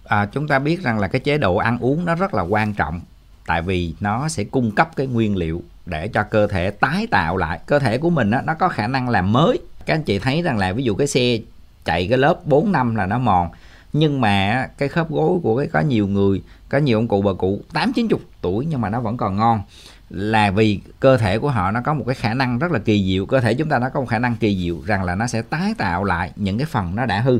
à, 0.04 0.26
chúng 0.26 0.48
ta 0.48 0.60
biết 0.60 0.84
rằng 0.84 1.00
là 1.00 1.08
cái 1.08 1.20
chế 1.20 1.38
độ 1.38 1.56
ăn 1.56 1.78
uống 1.82 2.06
nó 2.06 2.16
rất 2.16 2.34
là 2.34 2.42
quan 2.42 2.74
trọng 2.74 3.02
tại 3.48 3.62
vì 3.62 3.94
nó 4.00 4.30
sẽ 4.30 4.44
cung 4.44 4.72
cấp 4.72 4.90
cái 4.96 5.08
nguyên 5.08 5.36
liệu 5.36 5.62
để 5.86 6.08
cho 6.08 6.24
cơ 6.24 6.48
thể 6.48 6.72
tái 6.72 7.08
tạo 7.12 7.38
lại 7.38 7.60
cơ 7.66 7.80
thể 7.80 7.98
của 7.98 8.10
mình 8.10 8.32
á, 8.32 8.42
nó 8.46 8.54
có 8.54 8.70
khả 8.70 8.88
năng 8.88 9.10
làm 9.10 9.32
mới 9.32 9.60
các 9.86 9.96
anh 9.96 10.04
chị 10.04 10.20
thấy 10.20 10.42
rằng 10.42 10.58
là 10.58 10.74
ví 10.74 10.84
dụ 10.84 10.96
cái 10.96 11.08
xe 11.08 11.38
chạy 11.86 12.08
cái 12.08 12.18
lớp 12.18 12.46
4 12.46 12.72
năm 12.72 12.96
là 12.96 13.06
nó 13.06 13.18
mòn 13.18 13.50
nhưng 13.94 14.22
mà 14.22 14.68
cái 14.78 14.90
khớp 14.90 15.10
gối 15.10 15.40
của 15.44 15.58
cái 15.58 15.68
có 15.68 15.80
nhiều 15.80 16.08
người 16.08 16.42
có 16.70 16.78
nhiều 16.78 17.00
ông 17.00 17.08
cụ 17.08 17.22
bà 17.22 17.34
cụ 17.34 17.62
tám 17.74 17.94
chín 17.94 18.08
chục 18.08 18.22
tuổi 18.42 18.66
nhưng 18.66 18.82
mà 18.82 18.90
nó 18.90 19.00
vẫn 19.00 19.18
còn 19.18 19.38
ngon. 19.38 19.62
Là 20.10 20.52
vì 20.52 20.80
cơ 21.00 21.18
thể 21.18 21.40
của 21.40 21.50
họ 21.50 21.72
nó 21.72 21.82
có 21.82 21.94
một 21.94 22.04
cái 22.08 22.16
khả 22.16 22.34
năng 22.34 22.60
rất 22.60 22.72
là 22.72 22.80
kỳ 22.80 23.06
diệu 23.06 23.26
cơ 23.26 23.40
thể 23.40 23.54
chúng 23.54 23.70
ta 23.70 23.80
nó 23.80 23.90
có 23.90 24.00
một 24.00 24.06
khả 24.06 24.20
năng 24.20 24.36
kỳ 24.36 24.64
diệu 24.64 24.78
rằng 24.86 25.04
là 25.04 25.16
nó 25.16 25.28
sẽ 25.28 25.42
tái 25.42 25.74
tạo 25.78 26.04
lại 26.04 26.32
những 26.36 26.58
cái 26.58 26.66
phần 26.66 26.96
nó 26.96 27.06
đã 27.06 27.22
hư. 27.22 27.40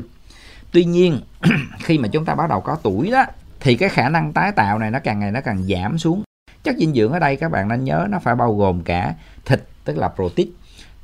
Tuy 0.72 0.86
nhiên 0.86 1.20
khi 1.80 1.98
mà 1.98 2.08
chúng 2.08 2.26
ta 2.26 2.36
bắt 2.36 2.50
đầu 2.50 2.62
có 2.62 2.78
tuổi 2.84 3.12
đó 3.12 3.26
thì 3.60 3.76
cái 3.76 3.90
khả 3.90 4.10
năng 4.10 4.34
tái 4.34 4.52
tạo 4.52 4.80
này 4.80 4.92
nó 4.92 5.00
càng 5.00 5.20
ngày 5.20 5.32
nó 5.32 5.42
càng 5.42 5.64
giảm 5.64 5.98
xuống. 5.98 6.24
Chất 6.64 6.76
dinh 6.78 6.94
dưỡng 6.94 7.12
ở 7.12 7.20
đây 7.20 7.36
các 7.36 7.52
bạn 7.52 7.68
nên 7.68 7.84
nhớ 7.84 8.08
nó 8.10 8.20
phải 8.20 8.36
bao 8.36 8.56
gồm 8.56 8.84
cả 8.84 9.14
thịt 9.46 9.64
tức 9.86 9.98
là 9.98 10.10
protein 10.16 10.50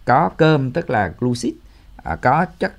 có 0.06 0.30
cơm 0.38 0.72
tức 0.72 0.90
là 0.90 1.14
glucid 1.20 1.54
à, 2.04 2.16
có 2.16 2.46
chất 2.60 2.74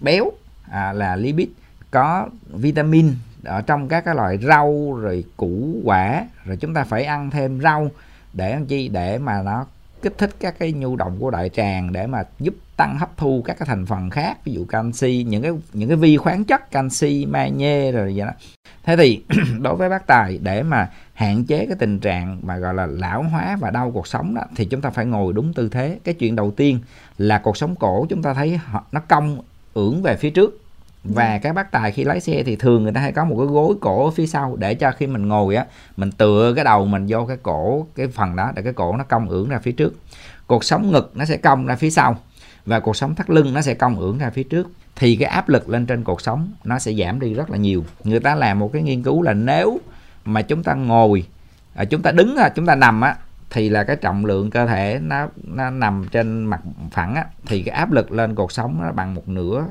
béo 0.00 0.30
à, 0.70 0.92
là 0.92 1.16
lipid 1.16 1.48
có 1.92 2.28
vitamin 2.48 3.14
ở 3.44 3.62
trong 3.62 3.88
các 3.88 4.04
cái 4.04 4.14
loại 4.14 4.38
rau 4.38 4.98
rồi 5.00 5.24
củ 5.36 5.80
quả. 5.84 6.26
Rồi 6.44 6.56
chúng 6.56 6.74
ta 6.74 6.84
phải 6.84 7.04
ăn 7.04 7.30
thêm 7.30 7.60
rau 7.60 7.90
để 8.32 8.50
ăn 8.50 8.66
chi? 8.66 8.88
Để 8.88 9.18
mà 9.18 9.42
nó 9.42 9.66
kích 10.02 10.18
thích 10.18 10.30
các 10.40 10.58
cái 10.58 10.72
nhu 10.72 10.96
động 10.96 11.16
của 11.20 11.30
đại 11.30 11.48
tràng, 11.48 11.92
để 11.92 12.06
mà 12.06 12.22
giúp 12.40 12.54
tăng 12.76 12.98
hấp 12.98 13.16
thu 13.16 13.42
các 13.44 13.58
cái 13.58 13.66
thành 13.66 13.86
phần 13.86 14.10
khác, 14.10 14.44
ví 14.44 14.52
dụ 14.52 14.64
canxi, 14.64 15.26
những 15.28 15.42
cái 15.42 15.52
những 15.72 15.88
cái 15.88 15.96
vi 15.96 16.16
khoáng 16.16 16.44
chất 16.44 16.70
canxi, 16.70 17.26
magie 17.26 17.92
rồi 17.92 18.14
vậy 18.16 18.26
đó. 18.26 18.32
Thế 18.84 18.96
thì 18.96 19.24
đối 19.60 19.76
với 19.76 19.88
bác 19.88 20.06
tài, 20.06 20.38
để 20.42 20.62
mà 20.62 20.90
hạn 21.14 21.44
chế 21.44 21.66
cái 21.66 21.76
tình 21.78 21.98
trạng 21.98 22.40
mà 22.42 22.56
gọi 22.56 22.74
là 22.74 22.86
lão 22.86 23.22
hóa 23.22 23.56
và 23.60 23.70
đau 23.70 23.90
cuộc 23.90 24.06
sống 24.06 24.34
đó, 24.34 24.42
thì 24.56 24.64
chúng 24.64 24.80
ta 24.80 24.90
phải 24.90 25.06
ngồi 25.06 25.32
đúng 25.32 25.54
tư 25.54 25.68
thế. 25.68 25.98
Cái 26.04 26.14
chuyện 26.14 26.36
đầu 26.36 26.50
tiên 26.50 26.78
là 27.18 27.38
cuộc 27.38 27.56
sống 27.56 27.74
cổ 27.76 28.06
chúng 28.08 28.22
ta 28.22 28.34
thấy 28.34 28.60
nó 28.92 29.00
cong, 29.00 29.38
ưỡn 29.74 30.02
về 30.02 30.16
phía 30.16 30.30
trước 30.30 30.61
và 31.04 31.38
các 31.38 31.52
bác 31.52 31.70
tài 31.70 31.92
khi 31.92 32.04
lái 32.04 32.20
xe 32.20 32.42
thì 32.46 32.56
thường 32.56 32.82
người 32.82 32.92
ta 32.92 33.00
hay 33.00 33.12
có 33.12 33.24
một 33.24 33.36
cái 33.38 33.46
gối 33.46 33.74
cổ 33.80 34.04
ở 34.04 34.10
phía 34.10 34.26
sau 34.26 34.56
để 34.56 34.74
cho 34.74 34.92
khi 34.92 35.06
mình 35.06 35.28
ngồi 35.28 35.56
á 35.56 35.66
mình 35.96 36.12
tựa 36.12 36.52
cái 36.56 36.64
đầu 36.64 36.86
mình 36.86 37.06
vô 37.08 37.24
cái 37.26 37.36
cổ 37.42 37.86
cái 37.94 38.08
phần 38.08 38.36
đó 38.36 38.52
để 38.54 38.62
cái 38.62 38.72
cổ 38.72 38.96
nó 38.96 39.04
cong 39.04 39.28
ưỡn 39.28 39.48
ra 39.48 39.58
phía 39.58 39.72
trước. 39.72 39.94
Cuộc 40.46 40.64
sống 40.64 40.92
ngực 40.92 41.12
nó 41.14 41.24
sẽ 41.24 41.36
cong 41.36 41.66
ra 41.66 41.76
phía 41.76 41.90
sau 41.90 42.16
và 42.66 42.80
cuộc 42.80 42.96
sống 42.96 43.14
thắt 43.14 43.30
lưng 43.30 43.54
nó 43.54 43.62
sẽ 43.62 43.74
cong 43.74 44.00
ưỡn 44.00 44.18
ra 44.18 44.30
phía 44.30 44.42
trước. 44.42 44.70
Thì 44.96 45.16
cái 45.16 45.28
áp 45.28 45.48
lực 45.48 45.68
lên 45.68 45.86
trên 45.86 46.04
cuộc 46.04 46.20
sống 46.20 46.52
nó 46.64 46.78
sẽ 46.78 46.92
giảm 46.92 47.20
đi 47.20 47.34
rất 47.34 47.50
là 47.50 47.56
nhiều. 47.56 47.84
Người 48.04 48.20
ta 48.20 48.34
làm 48.34 48.58
một 48.58 48.70
cái 48.72 48.82
nghiên 48.82 49.02
cứu 49.02 49.22
là 49.22 49.32
nếu 49.32 49.80
mà 50.24 50.42
chúng 50.42 50.62
ta 50.62 50.74
ngồi 50.74 51.26
à, 51.74 51.84
chúng 51.84 52.02
ta 52.02 52.10
đứng 52.10 52.36
à, 52.36 52.48
chúng 52.48 52.66
ta 52.66 52.74
nằm 52.74 53.00
á 53.00 53.16
thì 53.50 53.68
là 53.68 53.84
cái 53.84 53.96
trọng 53.96 54.24
lượng 54.24 54.50
cơ 54.50 54.66
thể 54.66 54.98
nó 55.02 55.28
nó 55.44 55.70
nằm 55.70 56.06
trên 56.12 56.44
mặt 56.44 56.60
phẳng 56.92 57.14
á 57.14 57.24
thì 57.46 57.62
cái 57.62 57.74
áp 57.74 57.92
lực 57.92 58.12
lên 58.12 58.34
cuộc 58.34 58.52
sống 58.52 58.78
nó 58.82 58.92
bằng 58.92 59.14
một 59.14 59.28
nửa 59.28 59.66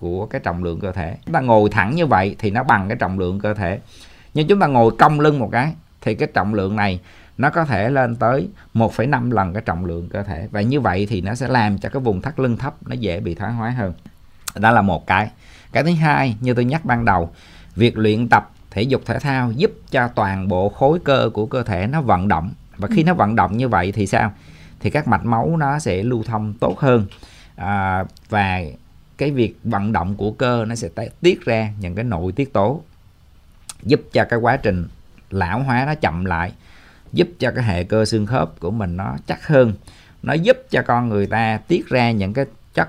của 0.00 0.26
cái 0.26 0.40
trọng 0.40 0.64
lượng 0.64 0.80
cơ 0.80 0.92
thể. 0.92 1.16
Chúng 1.26 1.34
ta 1.34 1.40
ngồi 1.40 1.70
thẳng 1.70 1.94
như 1.94 2.06
vậy 2.06 2.36
thì 2.38 2.50
nó 2.50 2.62
bằng 2.62 2.88
cái 2.88 2.96
trọng 2.96 3.18
lượng 3.18 3.40
cơ 3.40 3.54
thể. 3.54 3.80
Nhưng 4.34 4.48
chúng 4.48 4.60
ta 4.60 4.66
ngồi 4.66 4.90
cong 4.98 5.20
lưng 5.20 5.38
một 5.38 5.48
cái 5.52 5.72
thì 6.00 6.14
cái 6.14 6.28
trọng 6.34 6.54
lượng 6.54 6.76
này 6.76 7.00
nó 7.38 7.50
có 7.50 7.64
thể 7.64 7.90
lên 7.90 8.16
tới 8.16 8.48
1,5 8.74 9.30
lần 9.30 9.52
cái 9.52 9.62
trọng 9.66 9.84
lượng 9.84 10.08
cơ 10.08 10.22
thể. 10.22 10.48
Và 10.50 10.60
như 10.60 10.80
vậy 10.80 11.06
thì 11.10 11.20
nó 11.20 11.34
sẽ 11.34 11.48
làm 11.48 11.78
cho 11.78 11.88
cái 11.88 12.00
vùng 12.00 12.20
thắt 12.20 12.40
lưng 12.40 12.56
thấp 12.56 12.74
nó 12.86 12.94
dễ 12.94 13.20
bị 13.20 13.34
thoái 13.34 13.52
hóa 13.52 13.70
hơn. 13.70 13.92
Đó 14.56 14.70
là 14.70 14.82
một 14.82 15.06
cái. 15.06 15.30
Cái 15.72 15.82
thứ 15.82 15.92
hai 15.92 16.36
như 16.40 16.54
tôi 16.54 16.64
nhắc 16.64 16.84
ban 16.84 17.04
đầu 17.04 17.30
việc 17.76 17.98
luyện 17.98 18.28
tập 18.28 18.50
thể 18.70 18.82
dục 18.82 19.02
thể 19.06 19.18
thao 19.18 19.52
giúp 19.52 19.72
cho 19.90 20.08
toàn 20.08 20.48
bộ 20.48 20.68
khối 20.68 20.98
cơ 21.04 21.30
của 21.34 21.46
cơ 21.46 21.62
thể 21.62 21.86
nó 21.86 22.00
vận 22.00 22.28
động. 22.28 22.50
Và 22.76 22.88
khi 22.94 23.02
nó 23.02 23.14
vận 23.14 23.36
động 23.36 23.56
như 23.56 23.68
vậy 23.68 23.92
thì 23.92 24.06
sao? 24.06 24.32
Thì 24.80 24.90
các 24.90 25.08
mạch 25.08 25.24
máu 25.24 25.56
nó 25.56 25.78
sẽ 25.78 26.02
lưu 26.02 26.22
thông 26.22 26.54
tốt 26.54 26.78
hơn. 26.78 27.06
À, 27.56 28.04
và 28.28 28.60
cái 29.18 29.30
việc 29.30 29.56
vận 29.64 29.92
động 29.92 30.14
của 30.16 30.30
cơ 30.30 30.64
nó 30.64 30.74
sẽ 30.74 30.88
tiết 31.20 31.44
ra 31.44 31.72
những 31.80 31.94
cái 31.94 32.04
nội 32.04 32.32
tiết 32.32 32.52
tố 32.52 32.82
giúp 33.82 34.00
cho 34.12 34.24
cái 34.24 34.38
quá 34.38 34.56
trình 34.56 34.88
lão 35.30 35.62
hóa 35.62 35.84
nó 35.86 35.94
chậm 35.94 36.24
lại 36.24 36.52
giúp 37.12 37.28
cho 37.38 37.50
cái 37.50 37.64
hệ 37.64 37.84
cơ 37.84 38.04
xương 38.04 38.26
khớp 38.26 38.60
của 38.60 38.70
mình 38.70 38.96
nó 38.96 39.16
chắc 39.26 39.46
hơn. 39.46 39.72
Nó 40.22 40.32
giúp 40.32 40.56
cho 40.70 40.82
con 40.82 41.08
người 41.08 41.26
ta 41.26 41.60
tiết 41.68 41.86
ra 41.86 42.10
những 42.10 42.32
cái 42.32 42.44
chất 42.74 42.88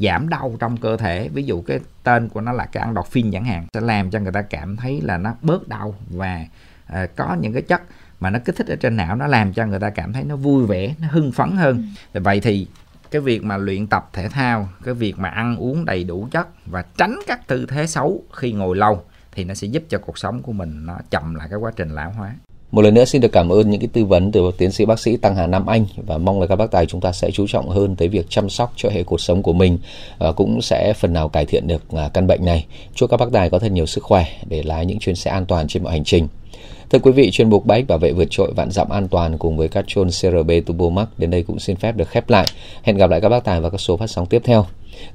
giảm 0.00 0.28
đau 0.28 0.56
trong 0.60 0.76
cơ 0.76 0.96
thể. 0.96 1.28
Ví 1.32 1.42
dụ 1.42 1.62
cái 1.62 1.80
tên 2.02 2.28
của 2.28 2.40
nó 2.40 2.52
là 2.52 2.66
cái 2.66 2.84
endorphin 2.84 3.30
chẳng 3.30 3.44
hạn 3.44 3.66
sẽ 3.74 3.80
làm 3.80 4.10
cho 4.10 4.18
người 4.18 4.32
ta 4.32 4.42
cảm 4.42 4.76
thấy 4.76 5.00
là 5.00 5.18
nó 5.18 5.34
bớt 5.42 5.68
đau 5.68 5.94
và 6.10 6.46
à, 6.86 7.06
có 7.16 7.36
những 7.40 7.52
cái 7.52 7.62
chất 7.62 7.82
mà 8.20 8.30
nó 8.30 8.38
kích 8.44 8.56
thích 8.56 8.66
ở 8.66 8.76
trên 8.76 8.96
não 8.96 9.16
nó 9.16 9.26
làm 9.26 9.52
cho 9.52 9.66
người 9.66 9.80
ta 9.80 9.90
cảm 9.90 10.12
thấy 10.12 10.24
nó 10.24 10.36
vui 10.36 10.66
vẻ 10.66 10.94
nó 11.00 11.08
hưng 11.10 11.32
phấn 11.32 11.50
hơn. 11.50 11.92
Ừ. 12.12 12.20
vậy 12.20 12.40
thì 12.40 12.66
cái 13.14 13.20
việc 13.20 13.44
mà 13.44 13.56
luyện 13.56 13.86
tập 13.86 14.10
thể 14.12 14.28
thao, 14.28 14.68
cái 14.84 14.94
việc 14.94 15.18
mà 15.18 15.28
ăn 15.28 15.56
uống 15.56 15.84
đầy 15.84 16.04
đủ 16.04 16.28
chất 16.30 16.48
và 16.66 16.84
tránh 16.96 17.18
các 17.26 17.48
tư 17.48 17.66
thế 17.68 17.86
xấu 17.86 18.22
khi 18.32 18.52
ngồi 18.52 18.76
lâu 18.76 19.00
thì 19.32 19.44
nó 19.44 19.54
sẽ 19.54 19.66
giúp 19.66 19.82
cho 19.88 19.98
cuộc 19.98 20.18
sống 20.18 20.42
của 20.42 20.52
mình 20.52 20.86
nó 20.86 20.98
chậm 21.10 21.34
lại 21.34 21.48
cái 21.50 21.58
quá 21.58 21.72
trình 21.76 21.88
lão 21.88 22.10
hóa 22.10 22.34
một 22.70 22.82
lần 22.82 22.94
nữa 22.94 23.04
xin 23.04 23.20
được 23.20 23.32
cảm 23.32 23.48
ơn 23.48 23.70
những 23.70 23.80
cái 23.80 23.88
tư 23.92 24.04
vấn 24.04 24.32
từ 24.32 24.50
tiến 24.58 24.70
sĩ 24.70 24.84
bác 24.84 24.98
sĩ 24.98 25.16
Tăng 25.16 25.36
Hà 25.36 25.46
Nam 25.46 25.66
Anh 25.66 25.86
và 25.96 26.18
mong 26.18 26.40
là 26.40 26.46
các 26.46 26.56
bác 26.56 26.70
tài 26.70 26.86
chúng 26.86 27.00
ta 27.00 27.12
sẽ 27.12 27.30
chú 27.30 27.46
trọng 27.48 27.68
hơn 27.68 27.96
tới 27.96 28.08
việc 28.08 28.26
chăm 28.28 28.50
sóc 28.50 28.72
cho 28.76 28.88
hệ 28.90 29.02
cuộc 29.02 29.20
sống 29.20 29.42
của 29.42 29.52
mình 29.52 29.78
và 30.18 30.32
cũng 30.32 30.62
sẽ 30.62 30.92
phần 30.96 31.12
nào 31.12 31.28
cải 31.28 31.46
thiện 31.46 31.66
được 31.66 31.82
à, 31.92 32.10
căn 32.14 32.26
bệnh 32.26 32.44
này. 32.44 32.66
Chúc 32.94 33.10
các 33.10 33.16
bác 33.16 33.32
tài 33.32 33.50
có 33.50 33.58
thật 33.58 33.72
nhiều 33.72 33.86
sức 33.86 34.04
khỏe, 34.04 34.26
để 34.48 34.62
lái 34.62 34.86
những 34.86 34.98
chuyến 34.98 35.14
xe 35.14 35.30
an 35.30 35.46
toàn 35.46 35.68
trên 35.68 35.82
mọi 35.82 35.92
hành 35.92 36.04
trình. 36.04 36.28
Thưa 36.94 37.00
quý 37.00 37.12
vị, 37.12 37.30
chuyên 37.30 37.50
mục 37.50 37.66
Bách 37.66 37.86
bảo 37.86 37.98
vệ 37.98 38.12
vượt 38.12 38.28
trội 38.30 38.52
vạn 38.56 38.70
dặm 38.70 38.88
an 38.88 39.08
toàn 39.08 39.38
cùng 39.38 39.56
với 39.56 39.68
các 39.68 39.84
chôn 39.88 40.08
CRB 40.08 40.50
Turbo 40.66 40.88
Max 40.88 41.08
đến 41.18 41.30
đây 41.30 41.42
cũng 41.42 41.58
xin 41.58 41.76
phép 41.76 41.96
được 41.96 42.08
khép 42.08 42.30
lại. 42.30 42.46
Hẹn 42.82 42.96
gặp 42.96 43.10
lại 43.10 43.20
các 43.20 43.28
bác 43.28 43.44
tài 43.44 43.60
vào 43.60 43.70
các 43.70 43.80
số 43.80 43.96
phát 43.96 44.06
sóng 44.06 44.26
tiếp 44.26 44.42
theo. 44.44 44.66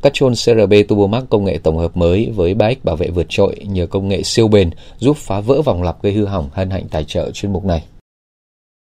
Các 0.02 0.13
chôn 0.13 0.34
CRB 0.34 0.74
Turbo 0.88 1.08
Max 1.08 1.24
công 1.30 1.46
nghệ 1.46 1.58
tổng 1.63 1.78
hợp 1.78 1.98
mới 1.98 2.32
với 2.36 2.54
bách 2.54 2.86
bảo 2.86 2.96
vệ 2.96 3.08
vượt 3.08 3.26
trội 3.30 3.56
nhờ 3.63 3.86
công 3.86 4.08
nghệ 4.08 4.24
siêu 4.24 4.48
bền 4.48 4.70
giúp 4.98 5.18
phá 5.18 5.39
vỡ 5.39 5.62
vòng 5.62 5.84
lặp 5.84 6.04
gây 6.04 6.13
hư 6.13 6.26
hỏng 6.26 6.50
hân 6.54 6.70
hạnh 6.70 6.88
tài 6.92 7.04
trợ 7.04 7.32
chuyên 7.32 7.54
mục 7.54 7.65
này. 7.65 7.84